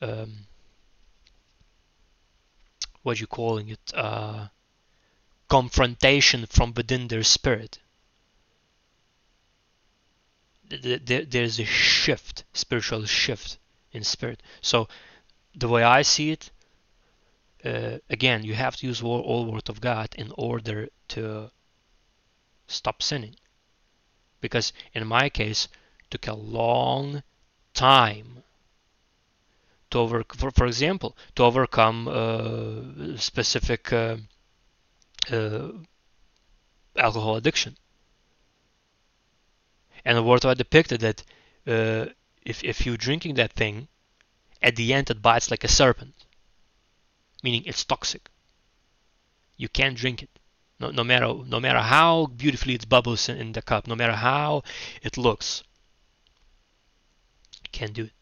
[0.02, 0.46] um,
[3.04, 4.48] what you calling it uh,
[5.48, 7.78] confrontation from within their spirit.
[10.68, 13.58] There's a shift, spiritual shift
[13.92, 14.42] in spirit.
[14.60, 14.88] So
[15.54, 16.50] the way I see it,
[17.64, 21.50] uh, again, you have to use all, all Word of God in order to
[22.66, 23.36] stop sinning.
[24.40, 25.68] Because in my case,
[26.10, 27.22] took a long
[27.74, 28.42] time
[29.94, 34.16] to over, for, for example, to overcome uh, specific uh,
[35.30, 35.68] uh,
[36.96, 37.76] alcohol addiction.
[40.04, 41.18] And the of depicted that
[41.66, 42.06] uh,
[42.42, 43.88] if if you're drinking that thing,
[44.60, 46.14] at the end it bites like a serpent
[47.44, 48.30] meaning it's toxic.
[49.56, 50.30] You can't drink it.
[50.80, 54.62] No, no matter no matter how beautifully it bubbles in, the cup, no matter how
[55.02, 55.62] it looks,
[57.70, 58.12] can't do it.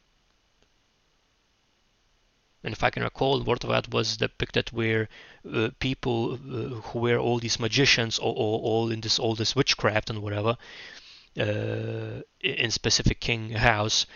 [2.65, 5.09] And if I can recall, Word of was depicted where
[5.53, 9.57] uh, people uh, who were all these magicians, or, or, all in this all this
[9.57, 10.57] witchcraft and whatever,
[11.39, 14.07] uh, in specific king house,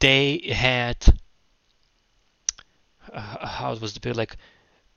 [0.00, 0.96] they had
[3.12, 4.36] uh, how it was depicted like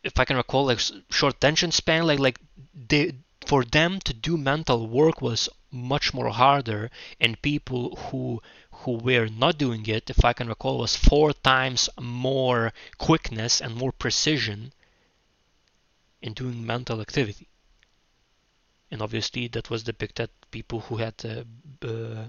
[0.04, 0.80] if I can recall like
[1.10, 2.40] short tension span like like
[2.74, 3.14] they
[3.46, 8.42] for them to do mental work was much more harder and people who
[8.84, 13.76] who were not doing it if i can recall was four times more quickness and
[13.76, 14.72] more precision
[16.22, 17.48] in doing mental activity.
[18.92, 21.46] And obviously that was depicted people who had a
[21.88, 22.28] uh,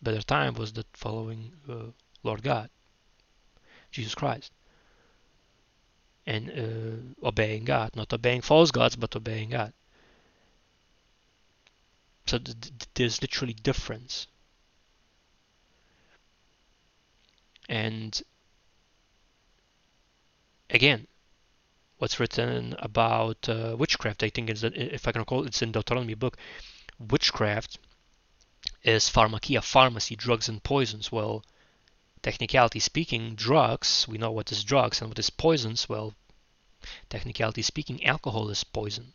[0.00, 1.90] better time was that following uh,
[2.22, 2.70] lord god
[3.90, 4.52] jesus christ.
[6.26, 9.72] And uh, obeying god not obeying false gods but obeying god.
[12.26, 14.26] So th- th- there's literally difference.
[17.68, 18.20] And
[20.70, 21.06] again,
[21.98, 26.14] what's written about uh, witchcraft, I think, is if I can recall, it's in Deuteronomy
[26.14, 26.38] book.
[26.98, 27.78] Witchcraft
[28.82, 31.12] is pharmakia, pharmacy, drugs and poisons.
[31.12, 31.44] Well,
[32.22, 35.88] technicality speaking, drugs, we know what is drugs and what is poisons.
[35.88, 36.14] Well,
[37.10, 39.12] technicality speaking, alcohol is poison.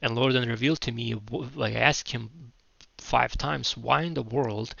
[0.00, 1.14] And Lord then revealed to me,
[1.54, 2.52] like I asked him
[3.04, 4.74] five times, why in the world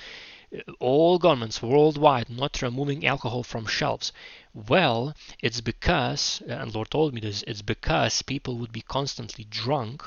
[0.80, 4.12] all governments worldwide not removing alcohol from shelves?
[4.54, 10.02] Well, it's because, and Lord told me this, it's because people would be constantly drunk,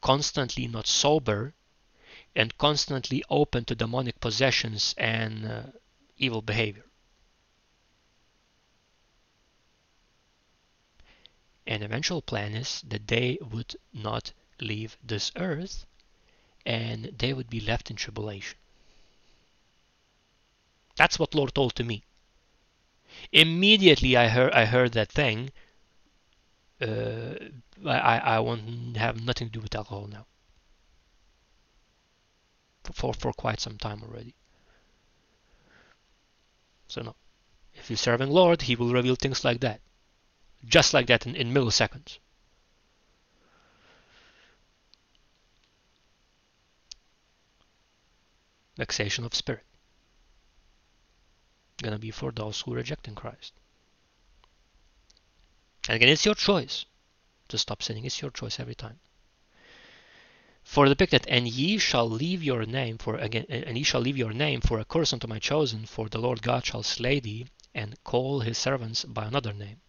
[0.00, 1.54] constantly not sober,
[2.34, 5.62] and constantly open to demonic possessions and uh,
[6.18, 6.86] evil behavior.
[11.66, 15.86] An eventual plan is that they would not leave this earth
[16.64, 18.58] and they would be left in tribulation.
[20.96, 22.04] That's what Lord told to me.
[23.32, 25.50] Immediately I heard I heard that thing.
[26.80, 27.34] Uh,
[27.86, 30.26] I I won't have nothing to do with alcohol now.
[32.92, 34.34] For for quite some time already.
[36.88, 37.14] So no,
[37.74, 39.80] if you're serving Lord, He will reveal things like that
[40.66, 42.18] just like that in, in milliseconds.
[48.76, 49.64] Vexation of spirit.
[51.82, 53.52] Gonna be for those who reject in Christ.
[55.88, 56.86] And again, it's your choice
[57.48, 58.04] to stop sinning.
[58.04, 58.98] It's your choice every time.
[60.64, 64.16] For the that and ye shall leave your name for again, and ye shall leave
[64.16, 67.46] your name for a curse unto my chosen, for the Lord God shall slay thee,
[67.74, 69.82] and call his servants by another name.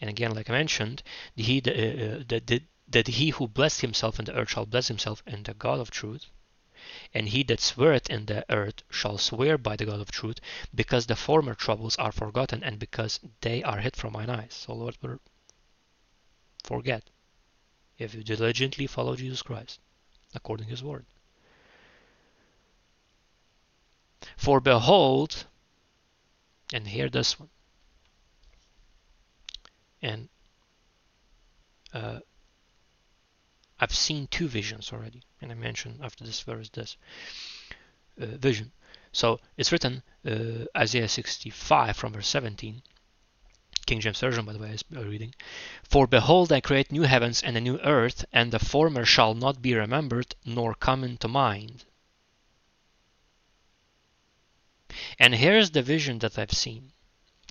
[0.00, 1.02] And again, like I mentioned,
[1.34, 5.22] he, uh, uh, that, that he who blessed himself in the earth shall bless himself
[5.26, 6.26] in the God of truth.
[7.12, 10.38] And he that sweareth in the earth shall swear by the God of truth,
[10.74, 14.54] because the former troubles are forgotten, and because they are hid from mine eyes.
[14.54, 14.96] So Lord
[16.62, 17.10] forget
[17.98, 19.80] if you diligently follow Jesus Christ
[20.34, 21.06] according to his word.
[24.36, 25.46] For behold,
[26.72, 27.48] and hear this one,
[30.02, 30.28] and
[31.92, 32.20] uh,
[33.78, 36.96] I've seen two visions already, and I mentioned after this verse this
[38.20, 38.72] uh, vision.
[39.12, 42.82] So it's written uh, Isaiah 65 from verse 17.
[43.86, 45.34] King James Version, by the way, is reading.
[45.88, 49.62] For behold, I create new heavens and a new earth, and the former shall not
[49.62, 51.84] be remembered, nor come into mind.
[55.18, 56.92] And here's the vision that I've seen.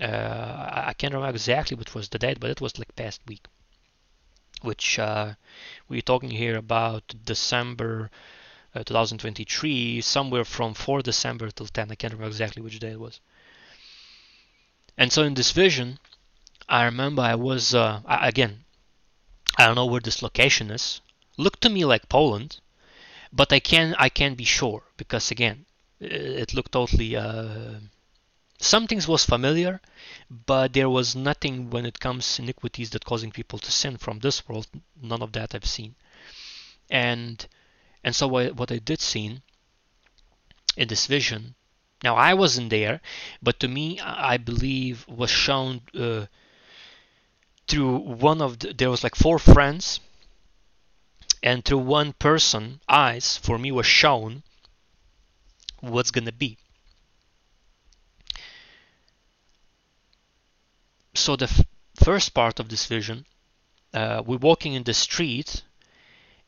[0.01, 3.47] Uh, I can't remember exactly what was the date, but it was like past week.
[4.61, 5.33] Which uh,
[5.87, 8.09] we're talking here about December
[8.73, 11.91] uh, 2023, somewhere from 4 December till 10.
[11.91, 13.19] I can't remember exactly which day it was.
[14.97, 15.99] And so in this vision,
[16.67, 18.63] I remember I was uh, again.
[19.57, 21.01] I don't know where this location is.
[21.37, 22.59] Looked to me like Poland,
[23.31, 25.65] but I can I can't be sure because again,
[25.99, 27.79] it looked totally uh,
[28.59, 29.81] some things was familiar,
[30.29, 34.47] but there was nothing when it comes iniquities that causing people to sin from this
[34.47, 34.67] world.
[35.01, 35.95] None of that I've seen.
[36.89, 37.45] And
[38.03, 39.41] and so what, I did see
[40.77, 41.55] in this vision,
[42.03, 43.01] now I wasn't there,
[43.41, 46.27] but to me I believe was shown uh,
[47.67, 49.99] through one of the, there was like four friends,
[51.43, 54.43] and through one person eyes for me was shown
[55.81, 56.58] what's gonna be
[61.15, 63.25] so the first part of this vision,
[63.93, 65.63] uh, we're walking in the street,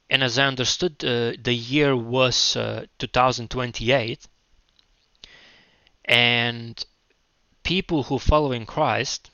[0.10, 4.28] and as I understood, uh, the year was uh, 2028,
[6.06, 6.86] and
[7.64, 9.30] people who following Christ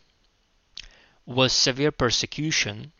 [1.25, 2.91] was severe persecution.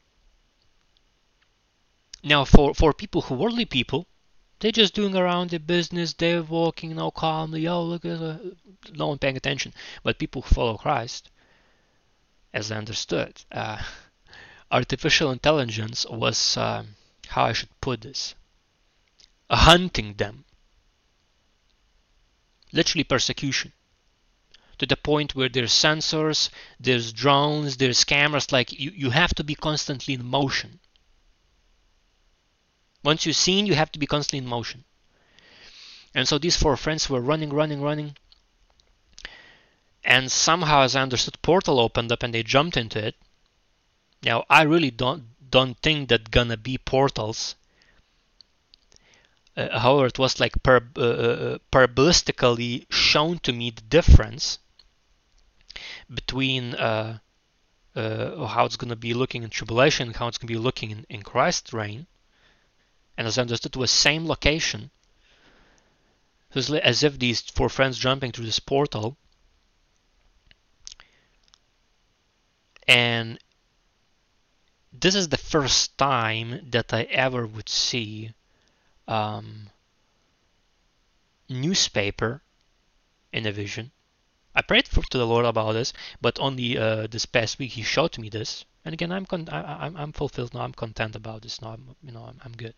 [2.23, 4.07] Now, for for people who worldly people,
[4.59, 6.13] they're just doing around their business.
[6.13, 7.67] They're walking, you know, calmly.
[7.67, 8.37] Oh, look uh,
[8.93, 9.73] no one paying attention.
[10.03, 11.29] But people who follow Christ,
[12.53, 13.81] as I understood, uh,
[14.71, 16.83] artificial intelligence was, uh,
[17.27, 18.35] how I should put this,
[19.49, 20.45] hunting them.
[22.71, 23.73] Literally persecution.
[24.79, 26.49] To the point where there's sensors,
[26.79, 30.79] there's drones, there's cameras, like you, you have to be constantly in motion.
[33.03, 34.83] Once you're seen, you have to be constantly in motion.
[36.15, 38.15] And so these four friends were running, running, running.
[40.03, 43.15] And somehow, as I understood, portal opened up and they jumped into it.
[44.21, 47.55] Now, I really don't don't think that gonna be portals.
[49.55, 54.59] Uh, however, it was like per, uh, uh parabolistically shown to me the difference
[56.11, 57.19] between uh,
[57.95, 61.05] uh, how it's gonna be looking in tribulation and how it's gonna be looking in,
[61.09, 62.07] in Christ's reign.
[63.17, 64.89] And as I understood, it was same location.
[66.51, 69.17] So it's as if these four friends jumping through this portal
[72.87, 73.39] and
[74.91, 78.31] this is the first time that I ever would see
[79.07, 79.69] um,
[81.49, 82.41] newspaper
[83.31, 83.91] in a vision.
[84.55, 87.81] I prayed for, to the Lord about this, but only uh, this past week He
[87.81, 90.61] showed me this, and again I'm con- I, am I'm fulfilled now.
[90.61, 91.73] I'm content about this now.
[91.73, 92.75] I'm, you know I'm, I'm good.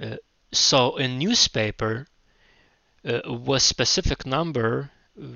[0.00, 0.16] Uh,
[0.52, 2.06] so in newspaper
[3.04, 4.90] uh, was specific number.
[5.20, 5.26] Uh,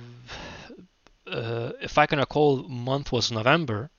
[1.27, 3.91] Uh, if I can recall, month was November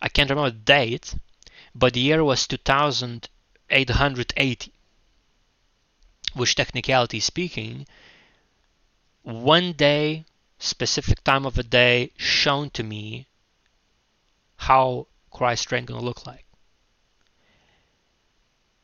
[0.00, 1.14] I can't remember the date,
[1.74, 4.72] but the year was 2880,
[6.34, 7.86] which technicality speaking,
[9.22, 10.26] one day,
[10.58, 13.26] specific time of a day shown to me
[14.56, 16.44] how Christ's reign gonna look like.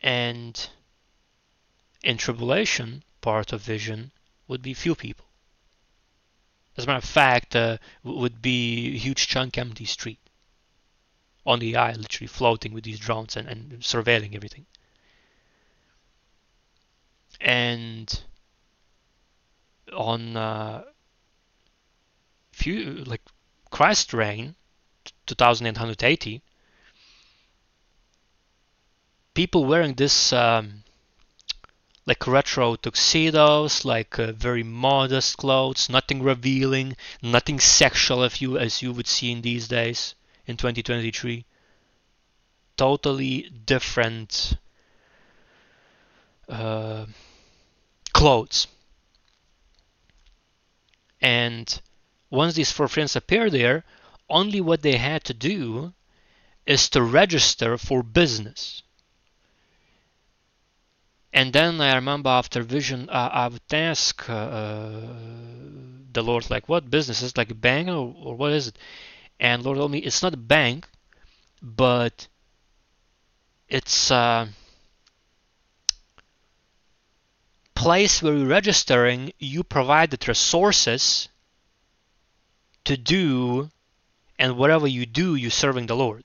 [0.00, 0.68] And
[2.02, 4.12] in tribulation, part of vision
[4.48, 5.26] would be few people.
[6.76, 10.18] As a matter of fact, uh, would be a huge chunk empty street
[11.44, 14.64] on the eye, literally floating with these drones and, and surveilling everything.
[17.40, 18.22] And
[19.92, 20.84] on uh,
[22.52, 23.22] few like
[23.70, 24.54] Christ reign,
[25.26, 26.42] 2880,
[29.34, 30.84] people wearing this um,
[32.04, 38.82] like retro tuxedos, like uh, very modest clothes, nothing revealing, nothing sexual, if you as
[38.82, 40.14] you would see in these days
[40.46, 41.44] in 2023.
[42.76, 44.54] Totally different
[46.48, 47.06] uh,
[48.12, 48.66] clothes.
[51.20, 51.80] And
[52.30, 53.84] once these four friends appear there,
[54.28, 55.92] only what they had to do
[56.66, 58.82] is to register for business.
[61.32, 64.90] And then I remember after vision, uh, I would ask uh,
[66.12, 67.22] the Lord, like, what business?
[67.22, 68.78] Is like a bank or, or what is it?
[69.40, 70.86] And Lord told me it's not a bank,
[71.62, 72.28] but
[73.68, 74.48] it's a
[77.74, 81.28] place where you're registering, you provide the resources
[82.84, 83.70] to do,
[84.38, 86.24] and whatever you do, you're serving the Lord.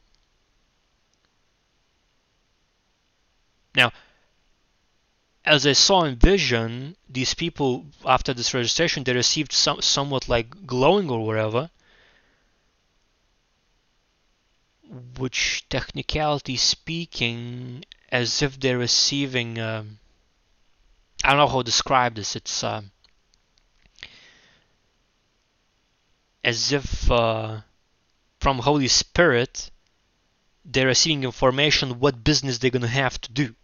[3.73, 3.91] Now,
[5.47, 10.67] as I saw in vision, these people after this registration they received some somewhat like
[10.67, 11.69] glowing or whatever,
[15.17, 19.57] which technicality speaking, as if they're receiving.
[19.57, 19.99] Um,
[21.23, 22.35] I don't know how to describe this.
[22.35, 22.81] It's uh,
[26.43, 27.61] as if uh,
[28.39, 29.71] from Holy Spirit
[30.65, 33.55] they're receiving information what business they're gonna have to do.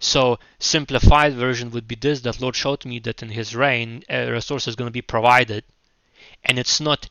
[0.00, 4.30] So simplified version would be this: that Lord showed me that in His reign, a
[4.30, 5.62] resource is going to be provided,
[6.42, 7.08] and it's not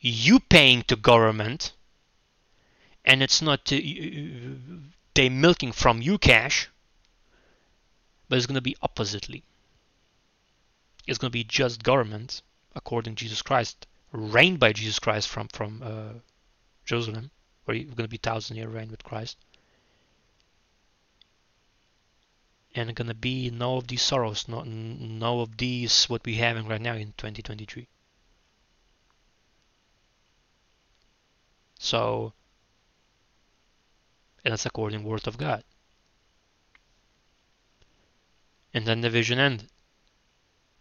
[0.00, 1.72] you paying to government
[3.04, 6.68] and it's not they milking from you cash
[8.28, 9.42] but it's going to be oppositely.
[11.06, 12.42] It's going to be just government
[12.76, 16.12] according to jesus christ reigned by jesus christ from from uh,
[16.84, 17.30] jerusalem
[17.64, 19.36] where you're going to be thousand year reign with christ
[22.74, 26.80] and to be no of these sorrows no, no of these what we having right
[26.80, 27.88] now in 2023
[31.78, 32.32] So,
[34.44, 35.64] and that's according word of God.
[38.74, 39.70] And then the vision ended.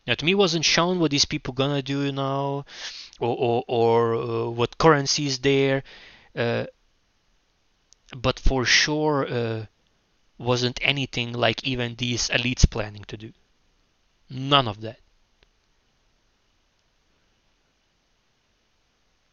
[0.05, 2.65] Now, to me, wasn't shown what these people gonna do, you know,
[3.19, 5.83] or or, or uh, what currency is there,
[6.35, 6.65] uh,
[8.15, 9.65] but for sure uh,
[10.37, 13.33] wasn't anything like even these elites planning to do.
[14.29, 14.99] None of that.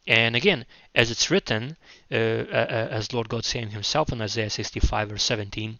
[0.07, 1.77] And again, as it's written,
[2.11, 5.79] uh, uh, as Lord God saying himself in Isaiah 65 verse 17,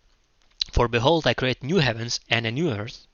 [0.71, 3.05] For behold, I create new heavens and a new earth,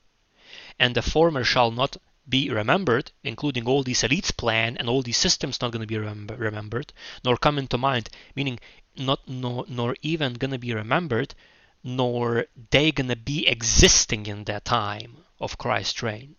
[0.78, 1.98] and the former shall not
[2.28, 5.98] be remembered, including all these elites plan and all these systems not going to be
[5.98, 6.92] remember, remembered,
[7.24, 8.58] nor come into mind, meaning
[8.96, 11.34] not nor even going to be remembered,
[11.82, 16.36] nor they going to be existing in that time of Christ's reign.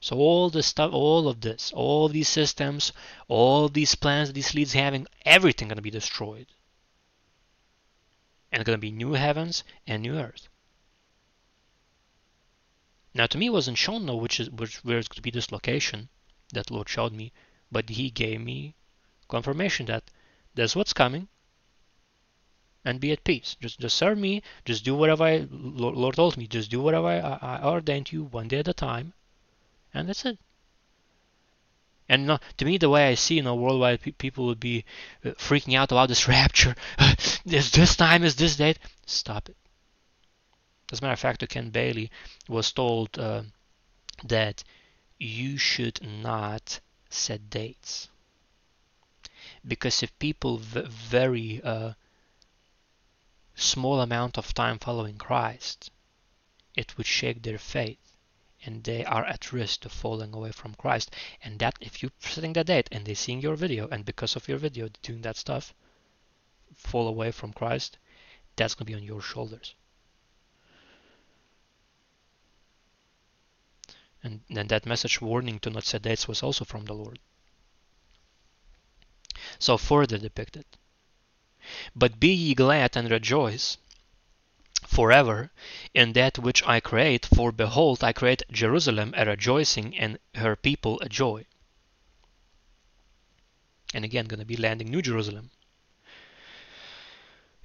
[0.00, 2.92] So all this stuff, all of this, all these systems,
[3.26, 6.46] all these plans these leads having, everything gonna be destroyed.
[8.52, 10.48] And gonna be new heavens and new earth.
[13.12, 15.50] Now to me it wasn't shown though which is which where it's gonna be this
[15.50, 16.08] location
[16.52, 17.32] that Lord showed me,
[17.72, 18.76] but he gave me
[19.26, 20.12] confirmation that
[20.54, 21.28] that's what's coming.
[22.88, 23.56] And be at peace.
[23.60, 24.42] Just just serve me.
[24.64, 26.46] Just do whatever I Lord told me.
[26.46, 27.18] Just do whatever I,
[27.56, 29.12] I ordained you one day at a time
[29.92, 30.38] and that's it.
[32.08, 34.84] And to me, the way I see, you know, worldwide pe- people would be
[35.24, 36.74] uh, freaking out about this rapture.
[37.44, 38.24] is this time?
[38.24, 38.78] Is this date?
[39.04, 39.56] Stop it.
[40.90, 42.10] As a matter of fact, Ken Bailey
[42.48, 43.42] was told uh,
[44.24, 44.64] that
[45.18, 46.80] you should not
[47.10, 48.08] set dates
[49.66, 51.92] because if people v- very uh,
[53.58, 55.90] small amount of time following Christ,
[56.74, 57.98] it would shake their faith
[58.64, 61.14] and they are at risk of falling away from Christ.
[61.42, 64.48] And that if you're setting that date and they're seeing your video and because of
[64.48, 65.74] your video doing that stuff,
[66.74, 67.98] fall away from Christ,
[68.56, 69.74] that's gonna be on your shoulders.
[74.22, 77.18] And then that message warning to not set dates was also from the Lord.
[79.58, 80.64] So further depicted.
[81.94, 83.76] But be ye glad and rejoice
[84.86, 85.50] forever
[85.92, 90.98] in that which I create, for behold, I create Jerusalem a rejoicing and her people
[91.02, 91.44] a joy.
[93.92, 95.50] And again, going to be landing New Jerusalem.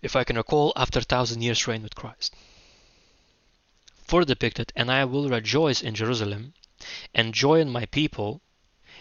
[0.01, 2.35] If I can recall, after a thousand years reign with Christ.
[4.05, 6.55] For depicted, and I will rejoice in Jerusalem,
[7.15, 8.41] and joy in my people,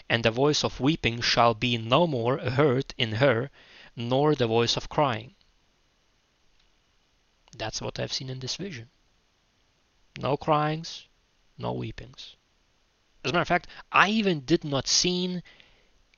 [0.09, 3.51] and the voice of weeping shall be no more heard in her,
[3.97, 5.35] nor the voice of crying.
[7.57, 8.89] That's what I've seen in this vision.
[10.19, 11.07] No cryings,
[11.59, 12.37] no weepings.
[13.25, 15.43] As a matter of fact, I even did not see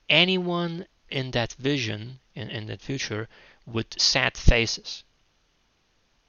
[0.09, 3.27] anyone in that vision, in, in that future,
[3.65, 5.03] with sad faces.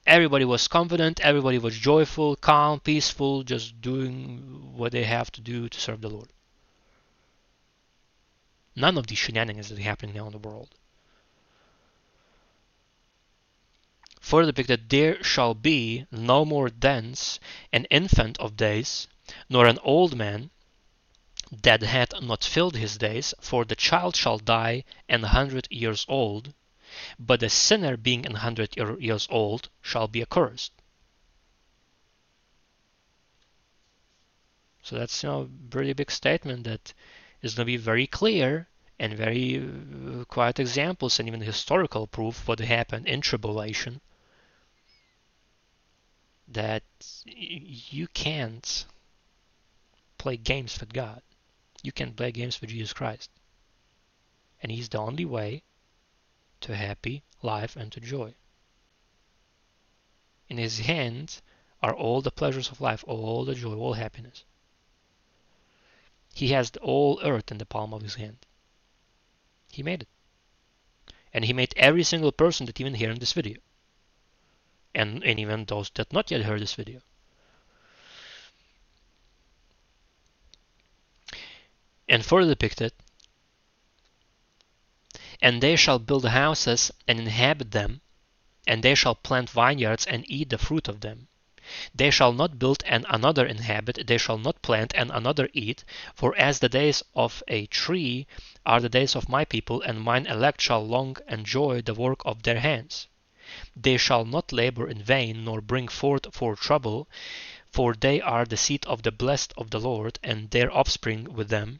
[0.05, 5.67] Everybody was confident, everybody was joyful, calm, peaceful, just doing what they have to do
[5.67, 6.31] to serve the Lord.
[8.75, 10.75] None of these shenanigans that are happening now in the world.
[14.27, 17.39] Further depicted, There shall be no more thence
[17.71, 19.07] an infant of days,
[19.47, 20.49] nor an old man
[21.49, 26.53] that hath not filled his days, for the child shall die an hundred years old,
[27.17, 30.73] but the sinner being an hundred years old shall be accursed.
[34.83, 36.93] So that's you know pretty big statement that
[37.41, 38.67] is going to be very clear
[38.99, 44.01] and very uh, quite examples and even historical proof what happened in tribulation
[46.47, 46.83] that
[47.25, 48.85] you can't
[50.17, 51.21] play games with God.
[51.83, 53.29] You can't play games with Jesus Christ.
[54.61, 55.63] And He's the only way
[56.61, 58.33] to happy life and to joy.
[60.49, 61.41] In His hands
[61.81, 64.43] are all the pleasures of life, all the joy, all happiness.
[66.33, 68.45] He has all earth in the palm of His hand.
[69.71, 70.09] He made it.
[71.33, 73.57] And He made every single person that even here in this video
[74.97, 77.01] and, and even those that not yet heard this video.
[82.09, 82.93] And further depicted,
[85.39, 88.01] and they shall build houses and inhabit them,
[88.65, 91.27] and they shall plant vineyards and eat the fruit of them.
[91.93, 95.83] They shall not build and another inhabit, they shall not plant and another eat,
[96.15, 98.25] for as the days of a tree
[98.65, 102.41] are the days of my people, and mine elect shall long enjoy the work of
[102.41, 103.07] their hands.
[103.79, 107.07] They shall not labor in vain, nor bring forth for trouble,
[107.71, 111.49] for they are the seed of the blessed of the Lord, and their offspring with
[111.49, 111.79] them.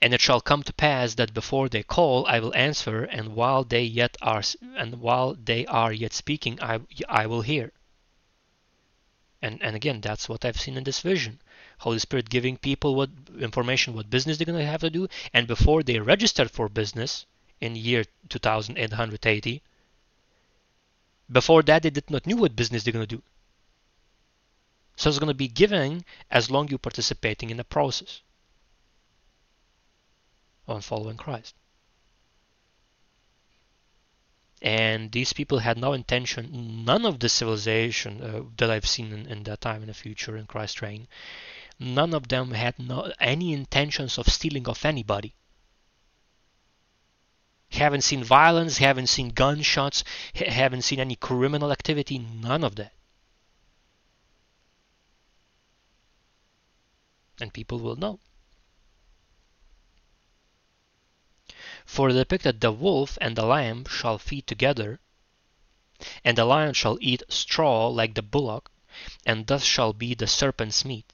[0.00, 3.62] And it shall come to pass that before they call, I will answer, and while
[3.62, 4.42] they yet are
[4.76, 7.72] and while they are yet speaking, I, I will hear.
[9.40, 11.40] And and again, that's what I've seen in this vision.
[11.78, 15.46] Holy Spirit giving people what information, what business they're going to have to do, and
[15.46, 17.26] before they registered for business
[17.60, 19.62] in year 2880,
[21.30, 23.22] before that, they did not knew what business they're going to do.
[24.96, 28.20] So it's going to be given as long you're participating in the process.
[30.68, 31.54] on following Christ.
[34.60, 39.26] And these people had no intention, none of the civilization uh, that I've seen in,
[39.26, 41.08] in that time in the future in Christ's reign,
[41.80, 45.34] none of them had no, any intentions of stealing of anybody.
[47.72, 50.04] Haven't seen violence, haven't seen gunshots,
[50.34, 52.92] haven't seen any criminal activity, none of that.
[57.40, 58.20] And people will know.
[61.86, 65.00] For the depicted the wolf and the lamb shall feed together,
[66.24, 68.70] and the lion shall eat straw like the bullock,
[69.24, 71.10] and thus shall be the serpent's meat.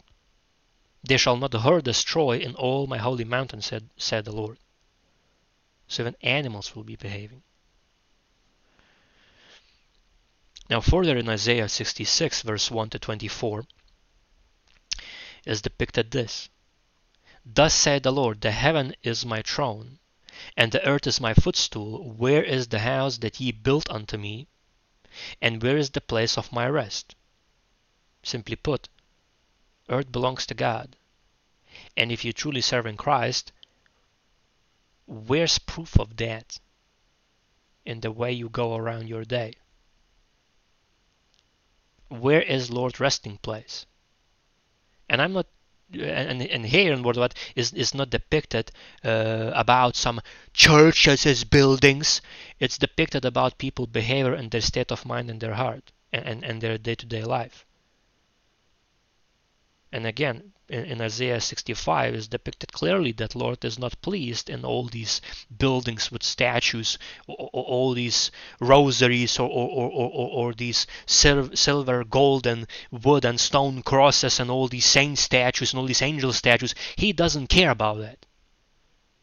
[1.04, 4.58] They shall not hurt the straw in all my holy mountain, said, said the Lord.
[5.88, 7.42] So even animals will be behaving.
[10.70, 13.64] Now, further in Isaiah 66, verse 1 to 24,
[15.46, 16.50] is depicted this
[17.44, 19.98] Thus said the Lord, The heaven is my throne,
[20.58, 22.10] and the earth is my footstool.
[22.12, 24.46] Where is the house that ye built unto me?
[25.40, 27.14] And where is the place of my rest?
[28.22, 28.90] Simply put,
[29.88, 30.96] earth belongs to God.
[31.96, 33.52] And if you truly serve in Christ,
[35.08, 36.60] where's proof of that
[37.84, 39.54] in the way you go around your day?
[42.08, 43.86] Where is Lord resting place?
[45.08, 45.46] And I'm not
[45.92, 48.70] and, and here in of God is, is not depicted
[49.02, 50.20] uh, about some
[50.52, 52.20] churches as buildings.
[52.60, 56.44] It's depicted about people behavior and their state of mind and their heart and, and,
[56.44, 57.64] and their day-to-day life.
[59.90, 64.84] And again, in, Isaiah 65 is depicted clearly that Lord is not pleased in all
[64.84, 65.20] these
[65.56, 72.04] buildings with statues, or, or all these rosaries, or, or, or, or, these silver, silver,
[72.04, 76.32] gold, and wood and stone crosses, and all these saint statues and all these angel
[76.32, 76.74] statues.
[76.96, 78.26] He doesn't care about that.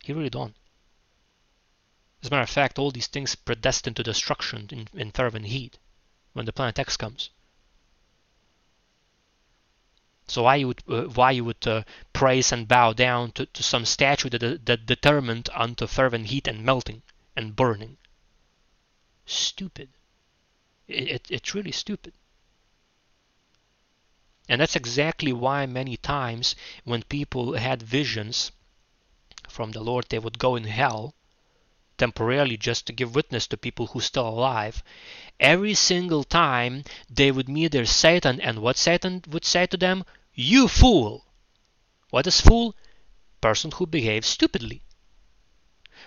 [0.04, 0.56] He really don't.
[2.24, 5.78] As a matter of fact, all these things predestined to destruction in, in fervent heat
[6.34, 7.30] when the planet X comes.
[10.28, 13.61] So why you would uh, why you would uh, praise and bow down to, to
[13.61, 17.03] some statue that that determined unto fervent heat and melting
[17.36, 17.97] and burning?
[19.26, 19.89] Stupid.
[20.88, 22.13] It, it, it's really stupid.
[24.47, 28.51] And that's exactly why many times when people had visions
[29.47, 31.15] from the Lord, they would go in hell
[31.98, 34.84] temporarily just to give witness to people who still alive.
[35.39, 40.06] Every single time they would meet their Satan, and what Satan would say to them,
[40.34, 41.26] You fool!
[42.10, 42.76] What is fool?
[43.41, 44.84] Person who behaves stupidly.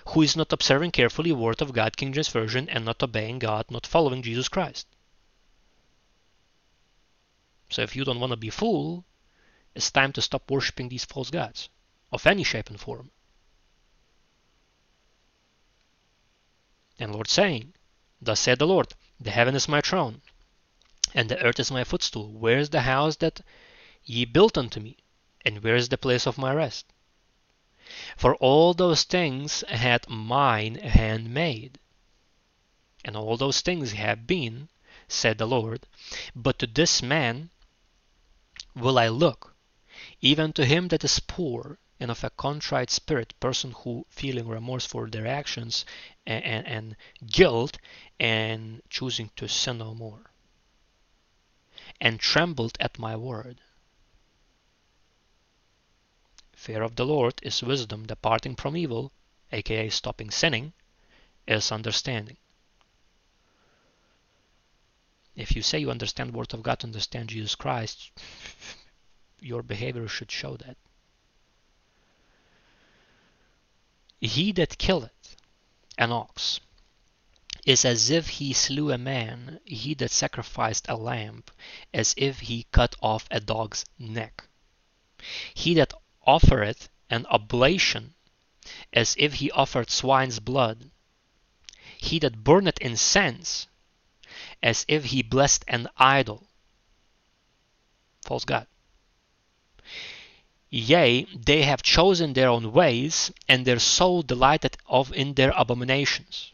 [0.09, 3.71] Who is not observing carefully word of God, King James Version, and not obeying God,
[3.71, 4.87] not following Jesus Christ.
[7.71, 9.05] So if you don't want to be fool,
[9.75, 11.69] it's time to stop worshipping these false gods
[12.11, 13.11] of any shape and form.
[17.01, 17.75] And Lord saying,
[18.21, 20.21] Thus said the Lord, The heaven is my throne,
[21.15, 22.33] and the earth is my footstool.
[22.33, 23.41] Where is the house that
[24.05, 24.97] ye built unto me?
[25.45, 26.87] And where is the place of my rest?
[28.17, 31.79] For all those things had mine hand made.
[33.05, 34.69] And all those things have been,
[35.07, 35.87] said the Lord.
[36.35, 37.51] But to this man
[38.75, 39.55] will I look,
[40.21, 44.87] even to him that is poor and of a contrite spirit, person who feeling remorse
[44.87, 45.85] for their actions
[46.27, 46.97] and, and, and
[47.27, 47.79] guilt
[48.21, 50.31] and choosing to sin no more,
[52.01, 53.61] and trembled at my word.
[56.55, 59.13] Fear of the Lord is wisdom, departing from evil,
[59.53, 60.73] aka stopping sinning,
[61.47, 62.37] is understanding.
[65.35, 68.11] If you say you understand the Word of God, understand Jesus Christ,
[69.41, 70.77] your behavior should show that.
[74.21, 75.37] He that killeth
[75.97, 76.61] an ox
[77.65, 81.45] is as if he slew a man, he that sacrificed a lamb,
[81.95, 84.49] as if he cut off a dog's neck.
[85.55, 85.93] He that
[86.27, 88.15] offereth an oblation,
[88.93, 90.91] as if he offered swine's blood.
[91.97, 93.67] He that burneth incense,
[94.63, 96.49] as if he blessed an idol.
[98.23, 98.67] False God.
[100.71, 106.53] Yea, they have chosen their own ways, and their soul delighted of in their abominations.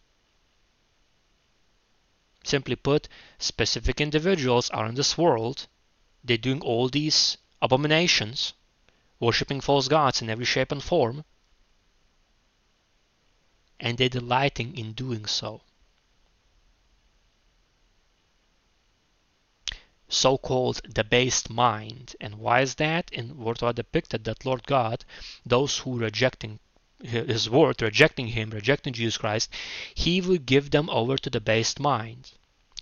[2.44, 3.08] Simply put,
[3.38, 5.66] specific individuals are in this world,
[6.22, 8.52] they're doing all these abominations,
[9.18, 11.24] worshipping false gods in every shape and form,
[13.80, 15.62] and they're delighting in doing so.
[20.08, 22.14] So-called debased mind.
[22.20, 23.10] And why is that?
[23.12, 25.04] In Word God depicted that Lord God,
[25.44, 26.60] those who rejecting
[27.02, 29.50] his word, rejecting him, rejecting Jesus Christ,
[29.94, 32.32] he will give them over to debased mind.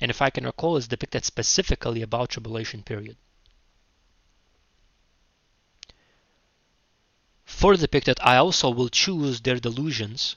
[0.00, 3.16] And if I can recall, it's depicted specifically about tribulation period.
[7.44, 10.36] For depicted, I also will choose their delusions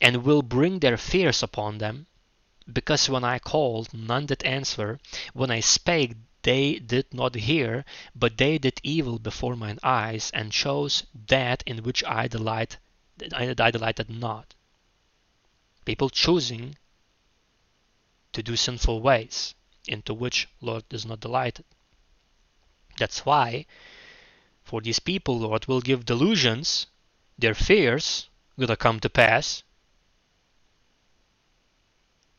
[0.00, 2.06] and will bring their fears upon them,
[2.72, 5.00] because when I called, none did answer,
[5.32, 10.52] when I spake, they did not hear, but they did evil before mine eyes, and
[10.52, 12.78] chose that in which I delight
[13.34, 14.54] I, delighted not.
[15.84, 16.76] People choosing
[18.32, 19.54] to do sinful ways,
[19.88, 21.64] into which Lord is not delighted.
[22.96, 23.66] That's why
[24.62, 26.86] for these people Lord will give delusions,
[27.36, 29.62] their fears gonna come to pass,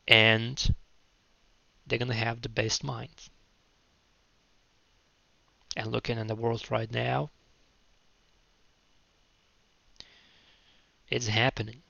[0.10, 0.74] and
[1.86, 3.30] they're gonna have the best mind.
[5.78, 7.30] And looking in the world right now,
[11.10, 11.84] it's happening.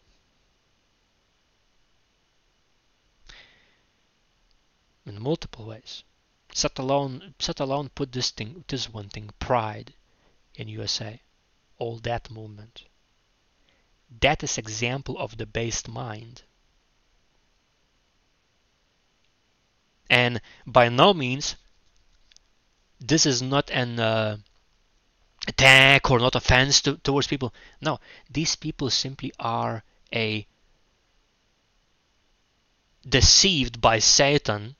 [5.05, 6.03] In multiple ways.
[6.53, 9.93] Set alone, set alone put this thing, this one thing, pride
[10.55, 11.21] in USA,
[11.77, 12.83] all that movement.
[14.19, 16.43] That is example of debased mind.
[20.09, 21.55] And by no means,
[22.99, 24.37] this is not an uh,
[25.47, 27.53] attack or not offense to, towards people.
[27.81, 27.99] No,
[28.29, 29.83] these people simply are
[30.13, 30.47] a
[33.07, 34.75] deceived by Satan.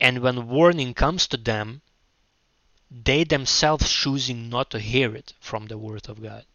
[0.00, 1.82] And when warning comes to them,
[2.90, 6.46] they themselves choosing not to hear it from the Word of God.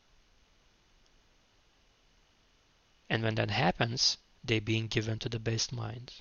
[3.09, 6.13] And when that happens, they being given to debased mind.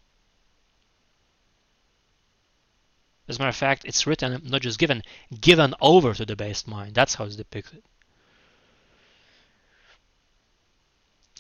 [3.30, 5.04] As a matter of fact, it's written, not just given,
[5.40, 6.96] given over to debased mind.
[6.96, 7.84] That's how it's depicted.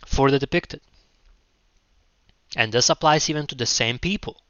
[0.06, 0.82] For the depicted.
[2.54, 4.40] And this applies even to the same people.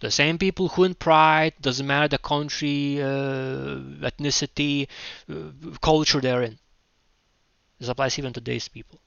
[0.00, 4.86] The same people who in pride, doesn't matter the country, uh, ethnicity,
[5.28, 6.60] uh, culture they're in.
[7.80, 9.00] This applies even to these people,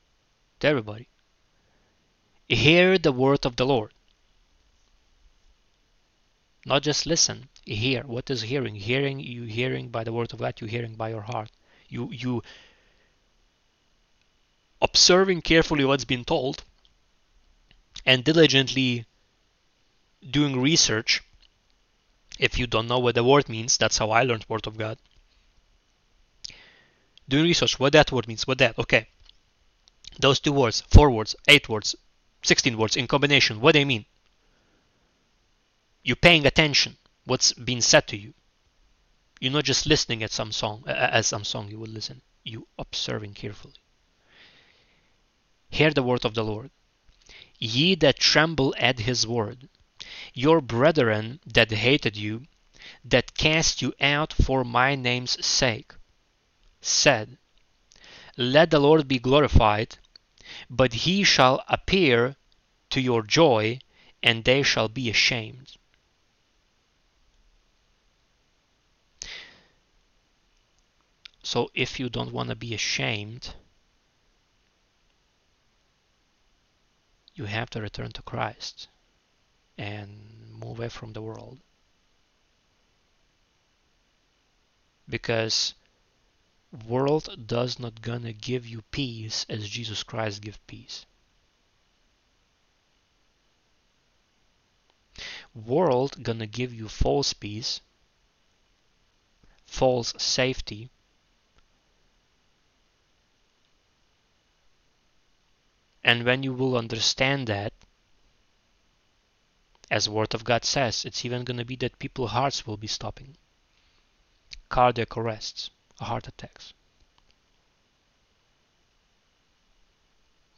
[0.60, 1.08] to everybody.
[2.50, 3.94] Hear the word of the Lord.
[6.66, 8.04] Not just listen, hear.
[8.04, 8.76] What is hearing?
[8.76, 11.52] Hearing, you hearing by the word of God, you hearing by your heart.
[11.90, 12.44] You, you
[14.82, 16.64] observing carefully what's been told
[18.06, 19.06] and diligently
[20.30, 21.22] doing research.
[22.40, 24.98] If you don't know what the word means, that's how I learned word of God.
[27.28, 29.08] Doing research, what that word means, what that, okay.
[30.20, 31.96] Those two words, four words, eight words,
[32.44, 34.06] 16 words in combination, what they mean.
[36.04, 38.34] You're paying attention, what's being said to you.
[39.40, 42.22] You're not just listening at some song, as some song you would listen.
[42.44, 43.76] You observing carefully.
[45.70, 46.72] Hear the word of the Lord.
[47.60, 49.70] Ye that tremble at his word,
[50.34, 52.48] your brethren that hated you,
[53.06, 55.94] that cast you out for my name's sake,
[56.82, 57.38] said,
[58.38, 59.98] Let the Lord be glorified,
[60.68, 62.36] but he shall appear
[62.90, 63.80] to your joy,
[64.24, 65.78] and they shall be ashamed.
[71.52, 73.56] So if you don't want to be ashamed,
[77.36, 78.88] you have to return to Christ
[79.78, 81.60] and move away from the world.
[85.10, 85.74] Because
[86.88, 91.06] world does not gonna give you peace as Jesus Christ give peace.
[95.54, 97.82] World gonna give you false peace,
[99.66, 100.90] false safety,
[106.04, 107.74] and when you will understand that
[109.92, 112.88] as Word of God says, it's even going to be that people's hearts will be
[112.88, 113.36] stopping.
[114.70, 116.74] Cardiac arrests, heart attacks.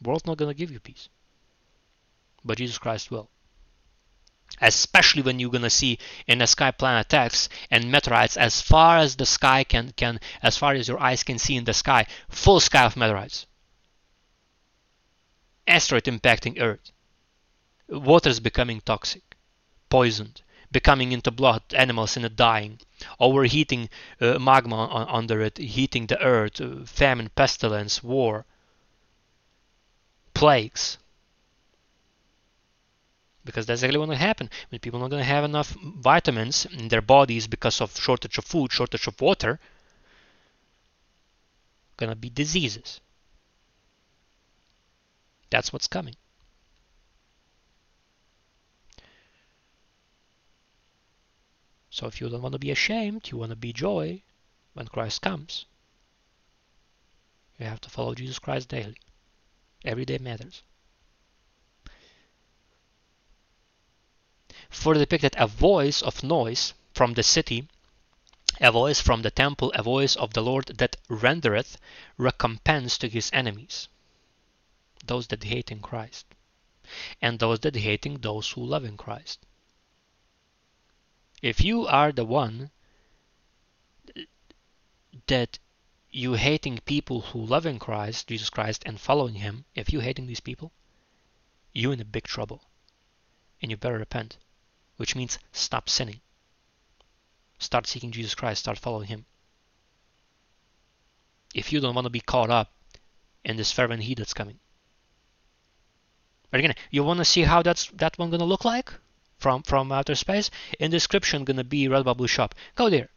[0.03, 1.09] World's not going to give you peace.
[2.45, 3.29] But Jesus Christ will.
[4.61, 8.99] Especially when you're going to see in the sky planet X and meteorites as far
[8.99, 12.05] as the sky can, can, as far as your eyes can see in the sky,
[12.29, 13.47] full sky of meteorites.
[15.67, 16.91] Asteroid impacting Earth
[17.87, 19.35] water is becoming toxic,
[19.89, 20.41] poisoned,
[20.71, 22.79] becoming into blood, animals in it dying,
[23.19, 23.89] overheating
[24.21, 28.45] uh, magma on, under it, heating the earth, uh, famine, pestilence, war,
[30.33, 30.97] plagues.
[33.45, 36.65] Because that's exactly what will happen when people are not going to have enough vitamins
[36.65, 39.59] in their bodies because of shortage of food, shortage of water.
[41.97, 42.99] gonna be diseases.
[45.53, 46.15] That's what's coming.
[51.91, 54.23] So if you don't want to be ashamed, you want to be joy
[54.73, 55.65] when Christ comes,
[57.59, 58.97] you have to follow Jesus Christ daily.
[59.85, 60.63] Every day matters.
[64.71, 67.67] For depicted a voice of noise from the city,
[68.59, 71.77] a voice from the temple, a voice of the Lord that rendereth
[72.17, 73.87] recompense to his enemies,
[75.03, 76.25] those that hate in Christ,
[77.21, 79.45] and those that hating those who love in Christ.
[81.41, 82.71] If you are the one
[85.27, 85.59] that
[86.09, 90.27] you hating people who love in Christ, Jesus Christ, and following Him, if you hating
[90.27, 90.71] these people,
[91.73, 92.63] you in a big trouble,
[93.61, 94.37] and you better repent,
[94.97, 96.21] which means stop sinning.
[97.57, 98.61] Start seeking Jesus Christ.
[98.61, 99.25] Start following Him.
[101.53, 102.71] If you don't want to be caught up
[103.43, 104.59] in this fervent heat that's coming.
[106.53, 108.93] Again, you want to see how that's that one gonna look like
[109.39, 110.51] from from outer space.
[110.79, 112.53] In description, gonna be Redbubble shop.
[112.75, 113.09] Go there.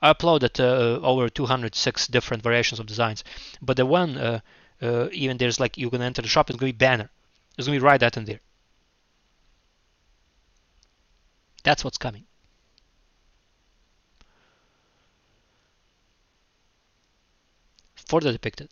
[0.00, 3.22] I uploaded uh, over 206 different variations of designs,
[3.62, 4.40] but the one uh,
[4.82, 7.08] uh, even there's like you're gonna enter the shop, it's gonna be banner.
[7.56, 8.40] It's gonna be right that in there.
[11.62, 12.24] That's what's coming.
[18.08, 18.70] Further depicted.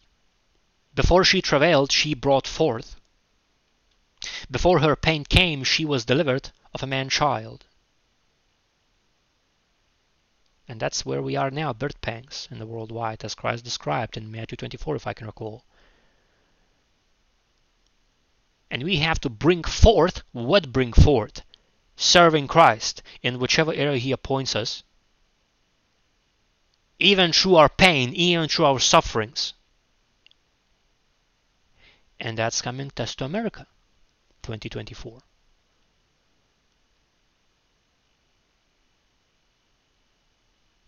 [0.96, 2.99] Before she travailed, she brought forth.
[4.50, 7.64] Before her pain came, she was delivered of a man child.
[10.68, 14.30] And that's where we are now, birth pangs in the worldwide, as Christ described in
[14.30, 15.64] Matthew 24, if I can recall.
[18.70, 21.40] And we have to bring forth what bring forth?
[21.96, 24.82] Serving Christ in whichever area He appoints us,
[26.98, 29.54] even through our pain, even through our sufferings.
[32.20, 33.66] And that's coming test to America
[34.42, 35.20] 2024.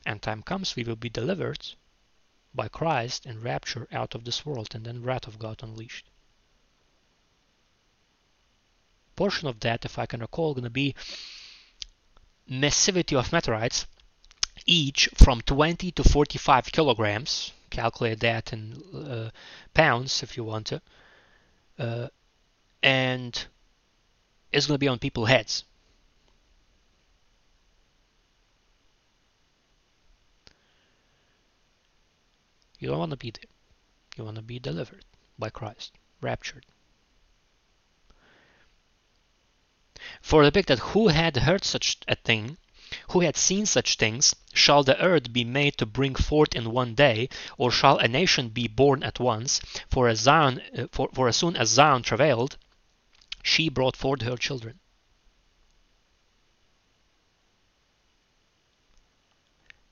[0.05, 1.75] and time comes we will be delivered
[2.55, 6.07] by Christ and rapture out of this world and then wrath of God unleashed.
[9.17, 10.95] Portion of that, if I can recall, going to be
[12.51, 13.87] massivity of meteorites,
[14.67, 17.53] each from 20 to 45 kilograms.
[17.71, 19.31] Calculate that in uh,
[19.73, 20.83] pounds if you want to.
[21.79, 22.09] Uh,
[22.83, 23.47] and
[24.51, 25.65] it's going to be on people's heads.
[32.79, 33.45] You don't want to be there.
[34.17, 35.05] You want to be delivered
[35.39, 36.67] by Christ, raptured.
[40.21, 42.59] For the that who had heard such a thing,
[43.11, 46.95] who had seen such things, shall the earth be made to bring forth in one
[46.95, 49.61] day, or shall a nation be born at once?
[49.89, 52.59] For as Zion, uh, for, for as soon as Zion travailed,
[53.43, 54.79] she brought forth her children.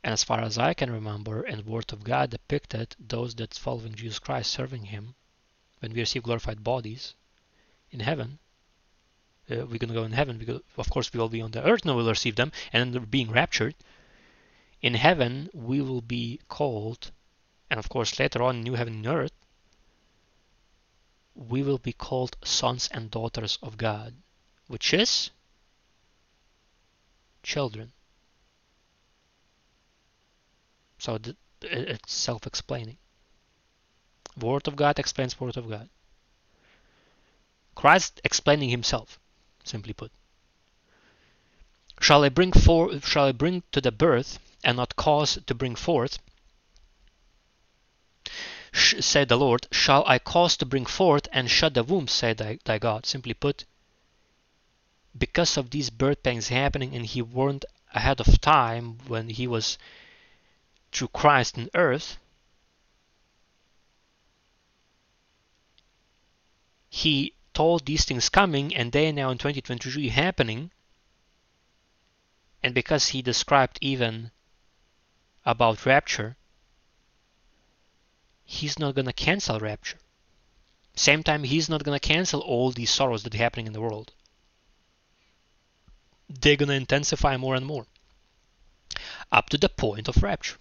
[0.03, 3.95] And as far as I can remember, and Word of God depicted those that following
[3.95, 5.15] Jesus Christ, serving Him,
[5.81, 7.15] when we receive glorified bodies
[7.91, 8.39] in heaven,
[9.51, 11.67] uh, we're going to go in heaven because, of course, we will be on the
[11.67, 13.75] earth, and we'll receive them, and then being raptured.
[14.81, 17.11] In heaven, we will be called,
[17.69, 19.33] and of course, later on, new heaven and earth,
[21.35, 24.15] we will be called sons and daughters of God,
[24.67, 25.31] which is
[27.43, 27.93] children.
[30.99, 31.19] So
[31.63, 32.99] it's self-explaining.
[34.39, 35.89] Word of God explains Word of God.
[37.75, 39.19] Christ explaining himself,
[39.65, 40.13] simply put.
[42.01, 45.75] Shall I bring for shall I bring to the birth and not cause to bring
[45.75, 46.19] forth?
[48.73, 52.59] Said the Lord, shall I cause to bring forth and shut the womb, said thy,
[52.65, 53.07] thy God.
[53.07, 53.65] Simply put,
[55.17, 59.77] because of these birth pangs happening and he warned ahead of time when he was
[60.93, 62.19] through Christ on earth,
[66.89, 70.71] he told these things coming and they are now in 2023 happening.
[72.63, 74.31] And because he described even
[75.45, 76.37] about rapture,
[78.51, 79.99] he's not going to cancel rapture.
[80.97, 83.81] Same time, he's not going to cancel all these sorrows that are happening in the
[83.81, 84.13] world.
[86.29, 87.87] They're going to intensify more and more
[89.31, 90.57] up to the point of rapture.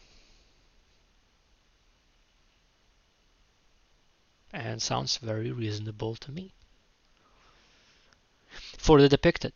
[4.51, 6.51] and sounds very reasonable to me.
[8.77, 9.53] For the depicted,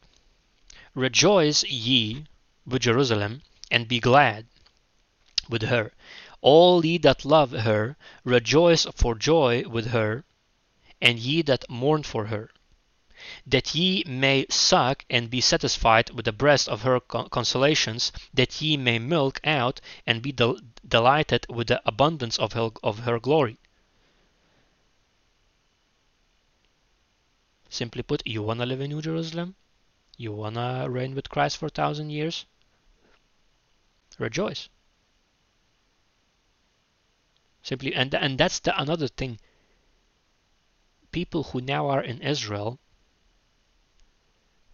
[0.93, 2.25] Rejoice ye
[2.65, 4.45] with Jerusalem, and be glad
[5.49, 5.91] with her.
[6.43, 10.25] All ye that love her, rejoice for joy with her,
[11.01, 12.51] and ye that mourn for her,
[13.47, 18.75] that ye may suck and be satisfied with the breast of her consolations, that ye
[18.75, 23.57] may milk out and be del- delighted with the abundance of her, of her glory.
[27.69, 29.55] Simply put, you want to live in New Jerusalem?
[30.17, 32.45] You want to reign with Christ for a thousand years?
[34.19, 34.67] Rejoice.
[37.63, 39.39] Simply, and, and that's the another thing.
[41.11, 42.77] People who now are in Israel,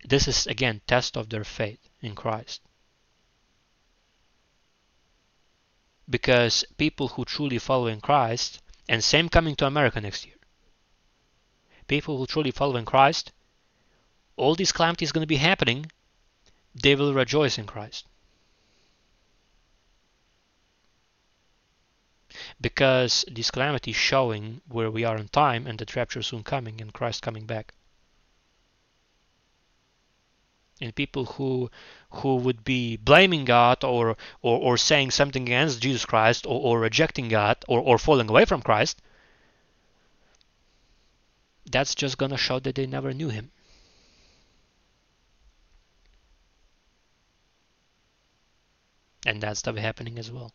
[0.03, 2.61] this is again test of their faith in Christ.
[6.09, 10.37] Because people who truly follow in Christ, and same coming to America next year,
[11.87, 13.31] people who truly follow in Christ,
[14.35, 15.91] all these calamities going to be happening,
[16.73, 18.07] they will rejoice in Christ.
[22.61, 26.93] Because these calamities showing where we are in time and the rapture soon coming and
[26.93, 27.73] Christ coming back.
[30.81, 31.69] And people who
[32.09, 36.79] who would be blaming God or or, or saying something against Jesus Christ or, or
[36.79, 39.01] rejecting God or, or falling away from Christ,
[41.69, 43.51] that's just gonna show that they never knew him.
[49.25, 50.53] And that's stuff happening as well.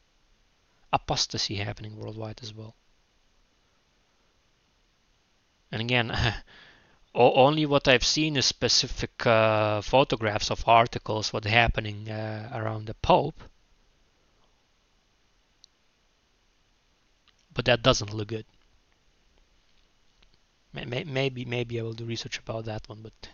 [0.95, 2.77] Apostasy happening worldwide as well.
[5.73, 6.17] And again,
[7.15, 12.95] only what I've seen is specific uh, photographs of articles what's happening uh, around the
[12.95, 13.43] Pope.
[17.53, 18.47] But that doesn't look good.
[20.73, 23.13] Maybe maybe I will do research about that one, but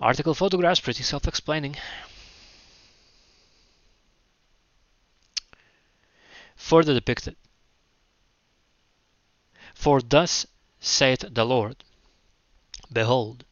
[0.00, 1.76] article photographs pretty self-explaining.
[6.56, 7.36] Further depicted.
[9.74, 10.46] For thus
[10.78, 11.82] saith the Lord,
[12.92, 13.44] Behold,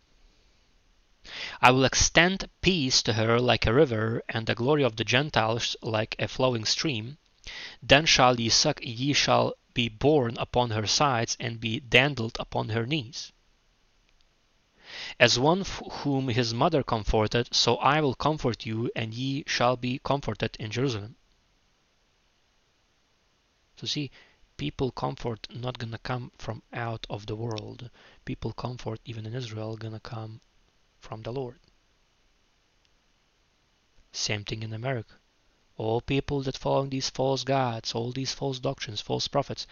[1.61, 5.77] I will extend peace to her like a river, and the glory of the Gentiles
[5.83, 7.19] like a flowing stream.
[7.83, 12.69] Then shall ye suck, ye shall be borne upon her sides, and be dandled upon
[12.69, 13.33] her knees.
[15.19, 19.99] As one whom his mother comforted, so I will comfort you, and ye shall be
[19.99, 21.17] comforted in Jerusalem.
[23.83, 24.13] So see,
[24.57, 27.91] people comfort not gonna come from out of the world.
[28.25, 30.41] People comfort even in Israel gonna come
[31.01, 31.59] from the Lord.
[34.13, 35.15] Same thing in America
[35.77, 39.67] all people that follow these false gods, all these false doctrines, false prophets,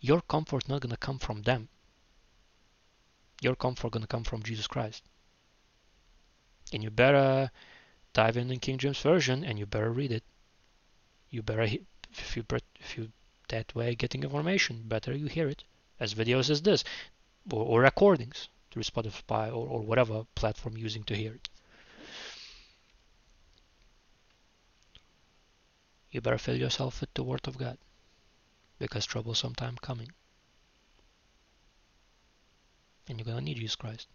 [0.00, 1.68] your comfort not gonna come from them.
[3.40, 5.02] Your comfort gonna come from Jesus Christ.
[6.72, 7.50] And you better
[8.12, 10.22] dive in in King James Version and you better read it.
[11.30, 12.44] You better, if you,
[12.78, 13.10] if you
[13.48, 15.64] that way getting information, better you hear it
[16.00, 16.84] as videos as this
[17.50, 21.48] or, or recordings through Spotify or, or whatever platform using to hear it.
[26.16, 27.76] you better fill yourself with the Word of God
[28.78, 30.12] because trouble sometime coming.
[33.06, 34.08] And you're going to need Jesus Christ.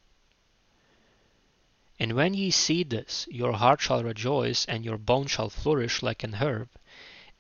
[2.00, 6.24] And when ye see this, your heart shall rejoice, and your bone shall flourish like
[6.24, 6.70] an herb,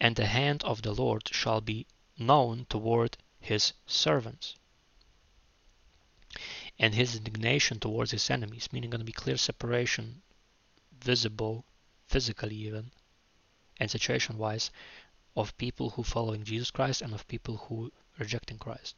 [0.02, 1.86] and the hand of the Lord shall be
[2.18, 4.56] known toward his servants.
[6.80, 10.24] And his indignation towards his enemies, meaning going to be clear separation,
[11.00, 11.66] visible,
[12.08, 12.92] physically even,
[13.80, 14.72] and situation wise
[15.36, 18.96] of people who following Jesus Christ and of people who rejecting Christ.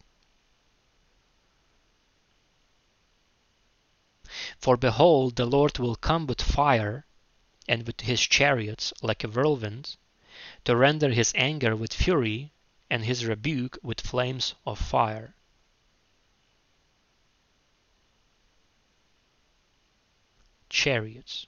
[4.57, 7.05] For behold, the Lord will come with fire
[7.67, 9.97] and with his chariots like a whirlwind,
[10.65, 12.51] to render his anger with fury
[12.89, 15.35] and his rebuke with flames of fire.
[20.69, 21.47] Chariots.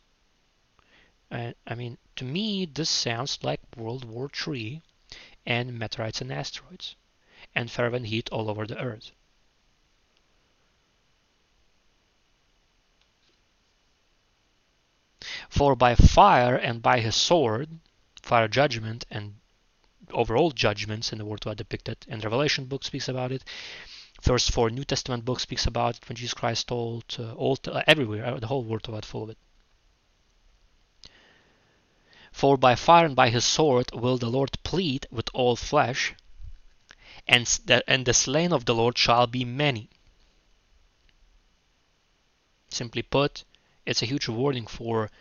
[1.32, 4.82] Uh, I mean, to me, this sounds like World War III
[5.46, 6.96] and meteorites and asteroids
[7.54, 9.12] and fervent heat all over the earth.
[15.50, 17.80] For by fire and by his sword,
[18.26, 19.36] fire judgment and
[20.12, 23.44] overall judgments in the Word are depicted, and Revelation book speaks about it.
[24.20, 27.84] First four New Testament books speaks about it when Jesus Christ told uh, all uh,
[27.86, 29.38] everywhere, the whole of God full of it.
[32.32, 36.16] For by fire and by his sword will the Lord plead with all flesh,
[37.28, 39.88] and the, and the slain of the Lord shall be many.
[42.70, 43.44] Simply put,
[43.86, 45.12] it's a huge warning for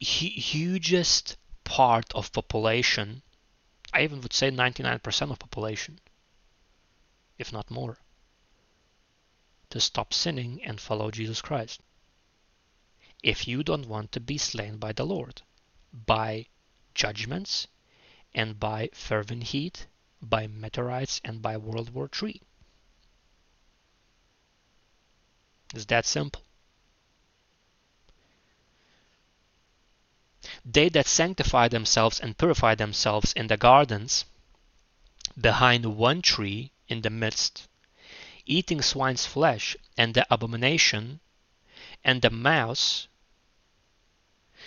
[0.00, 3.22] hugest part of population,
[3.92, 6.00] I even would say 99% of population,
[7.38, 7.98] if not more,
[9.70, 11.80] to stop sinning and follow Jesus Christ.
[13.22, 15.42] If you don't want to be slain by the Lord,
[15.92, 16.46] by
[16.94, 17.66] judgments,
[18.34, 19.86] and by fervent heat,
[20.22, 22.40] by meteorites, and by World War III.
[25.74, 26.42] It's that simple.
[30.70, 34.26] They that sanctify themselves and purify themselves in the gardens
[35.40, 37.66] behind one tree in the midst,
[38.44, 41.20] eating swine's flesh and the abomination
[42.04, 43.08] and the mouse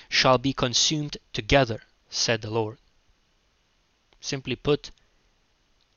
[0.09, 2.79] shall be consumed together, said the Lord.
[4.19, 4.89] Simply put,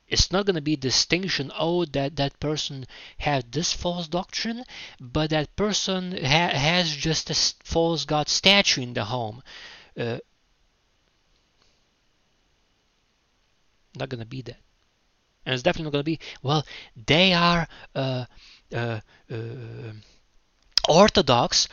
[0.07, 2.85] it's not going to be distinction oh that that person
[3.17, 4.63] had this false doctrine
[4.99, 9.41] but that person ha- has just a false god statue in the home
[9.97, 10.17] uh,
[13.97, 14.57] not to be that
[15.45, 16.65] and it's definitely not to be well
[17.07, 18.25] they are uh,
[18.73, 18.99] uh,
[19.31, 19.93] uh
[20.87, 21.67] orthodox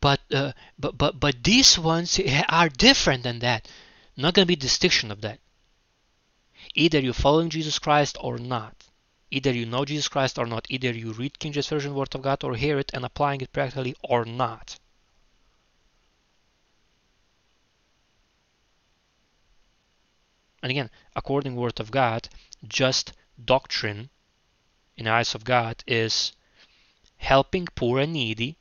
[0.00, 3.68] but uh, but but but these ones are different than that
[4.16, 5.38] not to be distinction of that
[6.74, 8.84] Either you're following Jesus Christ or not.
[9.30, 10.66] Either you know Jesus Christ or not.
[10.68, 13.52] Either you read King James Version Word of God or hear it and applying it
[13.52, 14.78] practically or not.
[20.66, 22.28] And again, according to Word of God,
[22.66, 23.12] just
[23.44, 24.10] doctrine
[24.96, 26.32] in the eyes of God is
[27.18, 28.56] helping poor and needy,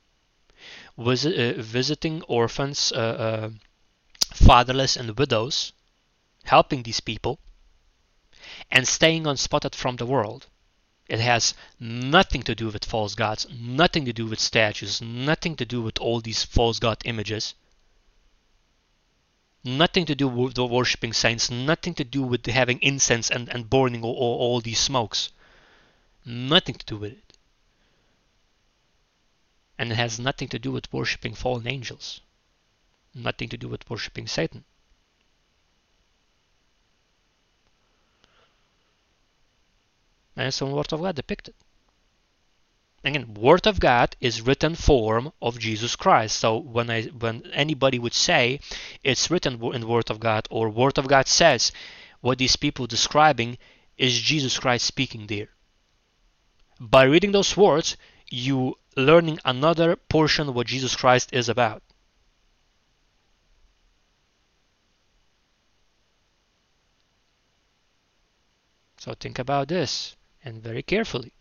[0.99, 1.14] uh,
[1.58, 3.49] visiting orphans, uh, uh,
[4.36, 5.74] fatherless, and widows,
[6.43, 7.39] helping these people,
[8.70, 10.45] and staying unspotted from the world.
[11.08, 15.66] It has nothing to do with false gods, nothing to do with statues, nothing to
[15.66, 17.56] do with all these false god images,
[19.66, 23.70] nothing to do with the worshipping saints, nothing to do with having incense and, and
[23.70, 25.32] burning all, all, these smokes.
[26.24, 27.38] Nothing to do with it.
[29.78, 32.22] And it has nothing to do with worshipping fallen angels,
[33.13, 34.63] nothing to do with worshipping Satan.
[40.38, 41.53] and some Word of God depicted.
[43.06, 46.39] Again, Word of God is written form of Jesus Christ.
[46.39, 48.60] So when I when anybody would say
[49.03, 51.72] it's written in Word of God or Word of God says,
[52.22, 53.60] what these people describing
[53.95, 55.49] is Jesus Christ speaking there.
[56.80, 57.95] By reading those words,
[58.32, 61.84] you learning another portion what Jesus Christ is about.
[68.97, 71.34] So think about this and very carefully.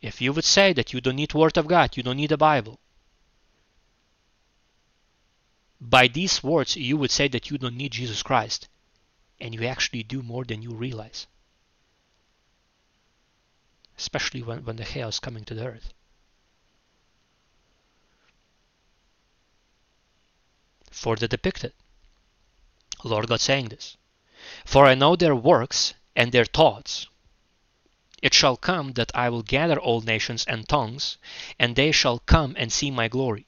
[0.00, 2.36] If you would say that you don't need Word of God, you don't need the
[2.36, 2.78] Bible,
[5.80, 8.68] by these words you would say that you don't need Jesus Christ,
[9.40, 11.26] and you actually do more than you realize.
[13.96, 15.92] Especially when, when the chaos is coming to the earth.
[20.90, 21.72] For the depicted.
[23.04, 23.96] Lord God saying this.
[24.64, 27.06] For I know their works and their thoughts
[28.22, 31.18] it shall come that I will gather all nations and tongues,
[31.58, 33.46] and they shall come and see my glory.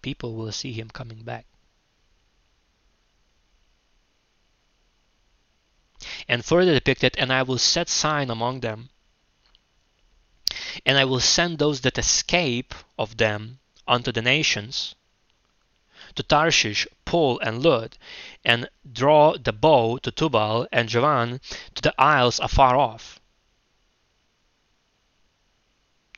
[0.00, 1.46] People will see him coming back.
[6.28, 8.90] And further depicted, and I will set sign among them,
[10.84, 14.94] and I will send those that escape of them unto the nations,
[16.14, 17.98] to Tarshish, Pul, and Lud,
[18.44, 21.40] and draw the bow to Tubal and Javan
[21.74, 23.20] to the isles afar off.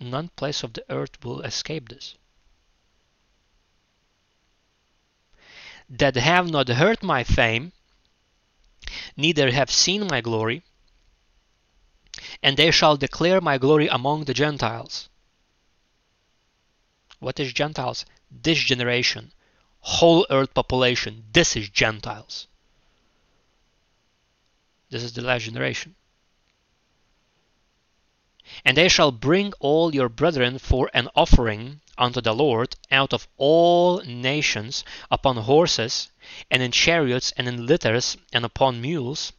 [0.00, 2.16] None place of the earth will escape this.
[5.88, 7.72] That have not heard my fame,
[9.16, 10.62] neither have seen my glory,
[12.42, 15.08] and they shall declare my glory among the Gentiles.
[17.18, 18.04] What is Gentiles?
[18.30, 19.32] This generation,
[19.86, 21.22] whole earth population.
[21.32, 22.48] This is Gentiles.
[24.90, 25.94] This is the last generation.
[28.64, 33.28] And they shall bring all your brethren for an offering unto the Lord out of
[33.36, 36.10] all nations upon horses,
[36.50, 39.32] and in chariots, and in litters, and upon mules,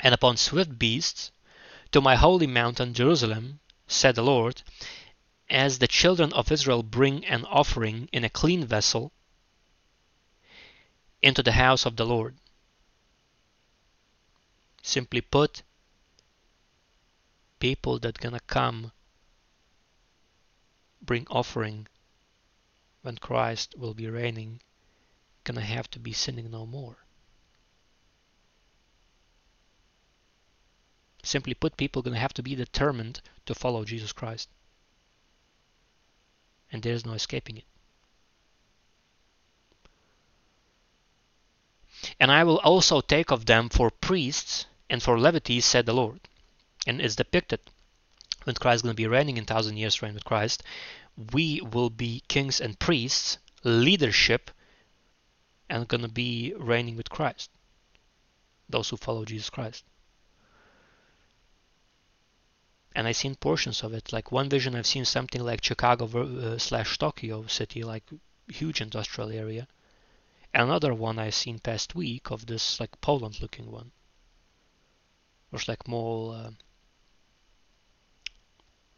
[0.00, 1.30] and upon swift beasts,
[1.92, 4.62] to my holy mountain Jerusalem, said the Lord,
[5.48, 9.12] as the children of Israel bring an offering in a clean vessel,
[11.22, 12.34] into the house of the Lord.
[14.82, 15.62] Simply put,
[17.60, 18.90] people that gonna come
[21.00, 21.86] bring offering
[23.02, 24.60] when Christ will be reigning,
[25.44, 26.96] gonna have to be sinning no more.
[31.22, 34.48] Simply put, people gonna have to be determined to follow Jesus Christ.
[36.72, 37.64] And there's no escaping it.
[42.20, 46.20] And I will also take of them for priests and for Levites, said the Lord.
[46.86, 47.60] And it's depicted
[48.44, 50.62] when Christ is going to be reigning in thousand years reign with Christ,
[51.32, 54.50] we will be kings and priests, leadership,
[55.68, 57.50] and going to be reigning with Christ.
[58.68, 59.84] Those who follow Jesus Christ.
[62.94, 64.12] And I've seen portions of it.
[64.12, 68.04] Like one vision, I've seen something like Chicago uh, slash Tokyo city, like
[68.48, 69.66] huge industrial area.
[70.54, 73.92] Another one I've seen past week of this like Poland looking one.
[75.50, 76.34] Was like more.
[76.34, 76.50] Uh,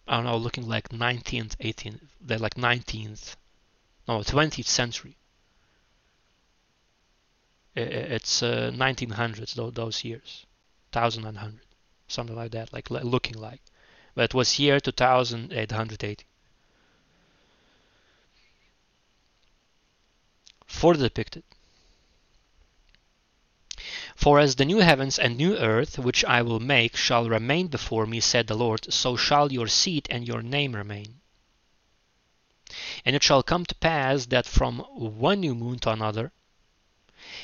[0.07, 3.37] I don't know, looking like 19th, 18th, they're like 19th,
[4.07, 5.17] no, 20th century.
[7.75, 10.45] It's uh, 1900s, those years,
[10.93, 11.61] 1900,
[12.07, 13.63] something like that, like looking like.
[14.15, 16.27] But it was year 2880.
[20.75, 21.45] For depicted.
[24.17, 28.07] For as the new heavens and new earth which I will make shall remain before
[28.07, 31.21] me, said the Lord, so shall your seed and your name remain.
[33.05, 36.33] And it shall come to pass that from one new moon to another,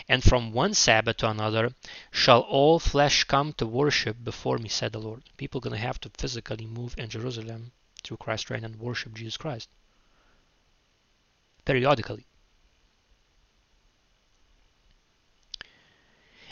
[0.09, 1.75] and from one Sabbath to another,
[2.11, 5.23] shall all flesh come to worship before me, said the Lord.
[5.37, 9.15] People are going to have to physically move in Jerusalem through Christ's reign and worship
[9.15, 9.69] Jesus Christ
[11.65, 12.27] periodically.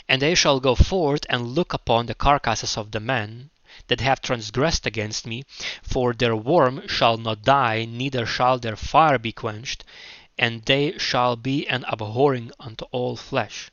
[0.09, 3.51] And they shall go forth and look upon the carcasses of the men
[3.87, 5.43] that have transgressed against me,
[5.83, 9.85] for their worm shall not die, neither shall their fire be quenched,
[10.37, 13.69] and they shall be an abhorring unto all flesh.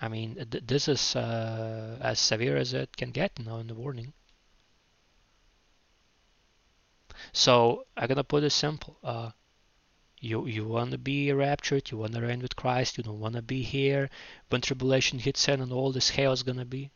[0.00, 3.74] I mean, th this is uh, as severe as it can get now in the
[3.74, 4.12] warning.
[7.32, 8.98] So I'm gonna put it simple.
[9.02, 9.30] Uh,
[10.22, 13.34] you you want to be raptured, you want to reign with Christ, you don't want
[13.34, 14.08] to be here
[14.50, 16.92] when tribulation hits in and all this hell is going to be.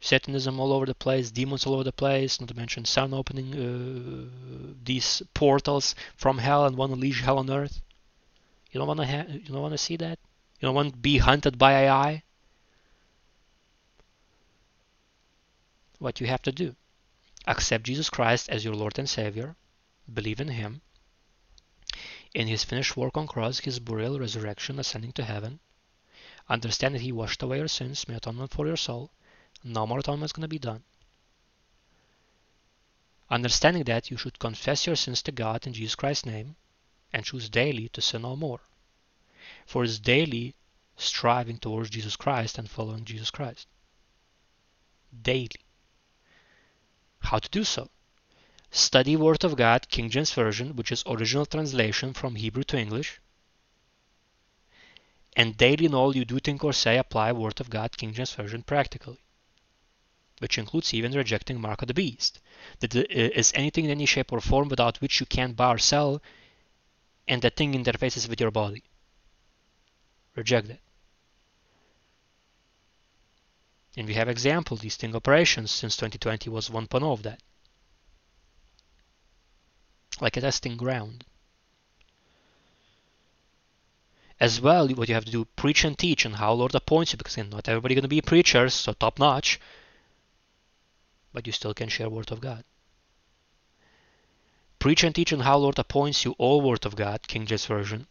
[0.00, 3.54] Satanism all over the place, demons all over the place, not to mention CERN opening
[3.54, 7.80] uh, these portals from hell and want to unleash hell on earth.
[8.70, 10.18] You don't want to ha- you don't want to see that.
[10.60, 12.22] You don't want to be hunted by AI.
[15.98, 16.76] What you have to do:
[17.46, 19.56] accept Jesus Christ as your Lord and Savior
[20.12, 20.82] believe in him,
[22.34, 25.60] in his finished work on cross, his burial, resurrection, ascending to heaven,
[26.48, 29.10] understand that he washed away your sins, made atonement for your soul,
[29.62, 30.82] no more atonement is going to be done.
[33.30, 36.56] Understanding that you should confess your sins to God in Jesus Christ's name
[37.12, 38.60] and choose daily to sin no more.
[39.64, 40.54] For it's daily
[40.96, 43.66] striving towards Jesus Christ and following Jesus Christ.
[45.22, 45.64] Daily.
[47.20, 47.88] How to do so?
[48.76, 53.20] Study Word of God, King James Version, which is original translation from Hebrew to English.
[55.36, 58.32] And daily in all you do think or say, apply Word of God, King James
[58.32, 59.20] Version practically.
[60.40, 62.40] Which includes even rejecting Mark of the Beast.
[62.80, 65.78] That uh, is anything in any shape or form without which you can't buy or
[65.78, 66.20] sell,
[67.28, 68.82] and that thing interfaces with your body.
[70.34, 70.80] Reject that.
[73.96, 77.40] And we have example these sting operations since 2020 was one of that
[80.20, 81.24] like a testing ground.
[84.40, 87.16] As well, what you have to do, preach and teach and how Lord appoints you,
[87.16, 89.60] because not everybody going to be preachers, so top notch,
[91.32, 92.64] but you still can share Word of God.
[94.78, 98.06] Preach and teach on how Lord appoints you all Word of God, King James Version,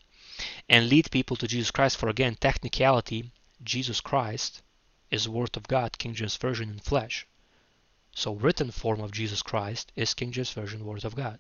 [0.68, 1.98] and lead people to Jesus Christ.
[1.98, 3.32] For again, technicality,
[3.64, 4.62] Jesus Christ
[5.12, 7.28] is Word of God, King James Version in flesh.
[8.16, 11.40] So written form of Jesus Christ is King James Version Word of God.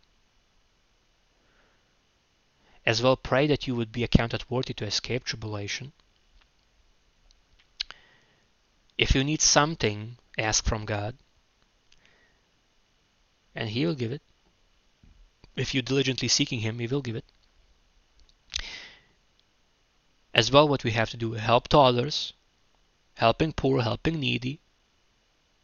[2.85, 5.93] As well, pray that you would be accounted worthy to escape tribulation.
[8.97, 11.15] If you need something, ask from God,
[13.55, 14.21] and He will give it.
[15.55, 17.25] If you diligently seeking Him, He will give it.
[20.33, 22.33] As well, what we have to do, help to others,
[23.15, 24.59] helping poor, helping needy,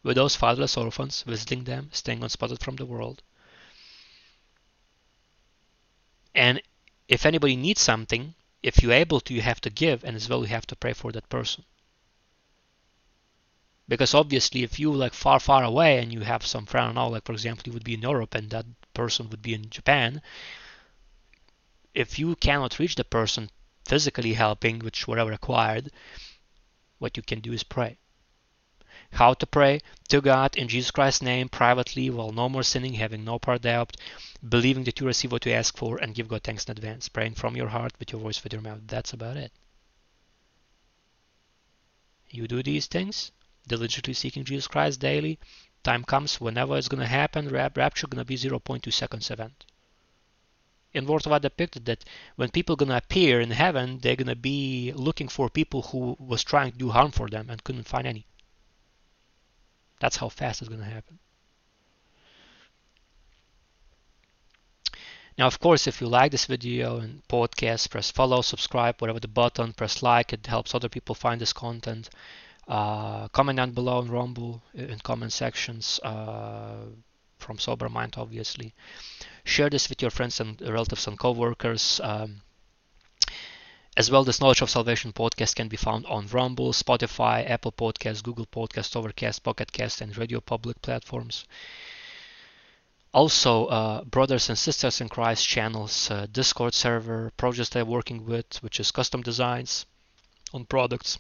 [0.04, 3.24] widows, fatherless, orphans, visiting them, staying unspotted from the world.
[6.36, 6.62] And
[7.10, 8.34] if anybody needs something,
[8.64, 10.94] if you're able to, you have to give, and as well you have to pray
[10.94, 11.66] for that person.
[13.90, 17.26] because obviously if you like far far away and you have some friend now like
[17.26, 20.22] for example you would be in Europe and that person would be in Japan
[21.94, 23.50] if you cannot reach the person
[23.86, 25.92] physically helping which whatever required
[27.00, 27.98] what you can do is pray
[29.12, 33.24] how to pray to God in Jesus Christ's name privately while no more sinning having
[33.24, 33.98] no part doubt
[34.48, 37.36] believing that you receive what you ask for and give God thanks in advance praying
[37.36, 39.52] from your heart with your voice with your mouth that's about it
[42.30, 43.32] you do these things
[43.70, 45.40] diligently seeking Jesus Christ daily,
[45.84, 49.66] time comes whenever it's going to happen, rapture going to be 0.2 seconds event.
[50.92, 52.04] In words of God depicted that
[52.36, 56.18] when people going to appear in heaven, they're going to be looking for people who
[56.20, 58.26] was trying to do harm for them and couldn't find any.
[60.00, 61.20] That's how fast it's going to happen.
[65.38, 69.30] Now, of course, if you like this video and podcast, press follow, subscribe, whatever the
[69.30, 70.34] button, press like.
[70.34, 72.10] It helps other people find this content.
[72.68, 76.86] Uh, comment down below in Rumble in comment sections uh,
[77.38, 78.74] from Sober Mind, obviously.
[79.46, 82.02] Share this with your friends and relatives and co-workers.
[82.04, 82.42] Um,
[83.98, 88.24] as well, this Knowledge of Salvation podcast can be found on Rumble, Spotify, Apple Podcasts,
[88.24, 91.46] Google Podcasts, Overcast, Pocket Cast, and Radio Public platforms.
[93.12, 98.62] Also, uh, brothers and sisters in Christ channels, uh, Discord server, projects they're working with,
[98.62, 99.86] which is custom designs
[100.54, 101.18] on products,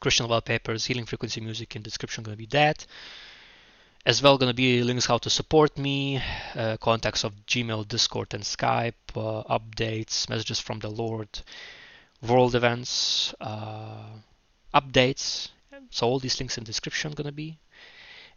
[0.00, 2.86] Christian wallpapers, healing frequency music in description going to be that.
[4.06, 6.20] As well, to be links how to support me,
[6.54, 11.40] uh, contacts of Gmail, Discord, and Skype, uh, updates, messages from the Lord,
[12.20, 14.18] world events, uh,
[14.74, 15.48] updates.
[15.90, 17.58] So all these links in the description to be.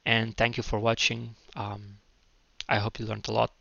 [0.05, 1.35] And thank you for watching.
[1.57, 1.97] Um,
[2.69, 3.51] I hope you learned a lot.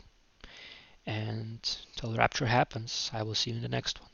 [1.06, 1.58] And
[1.94, 4.10] until rapture happens, I will see you in the next one.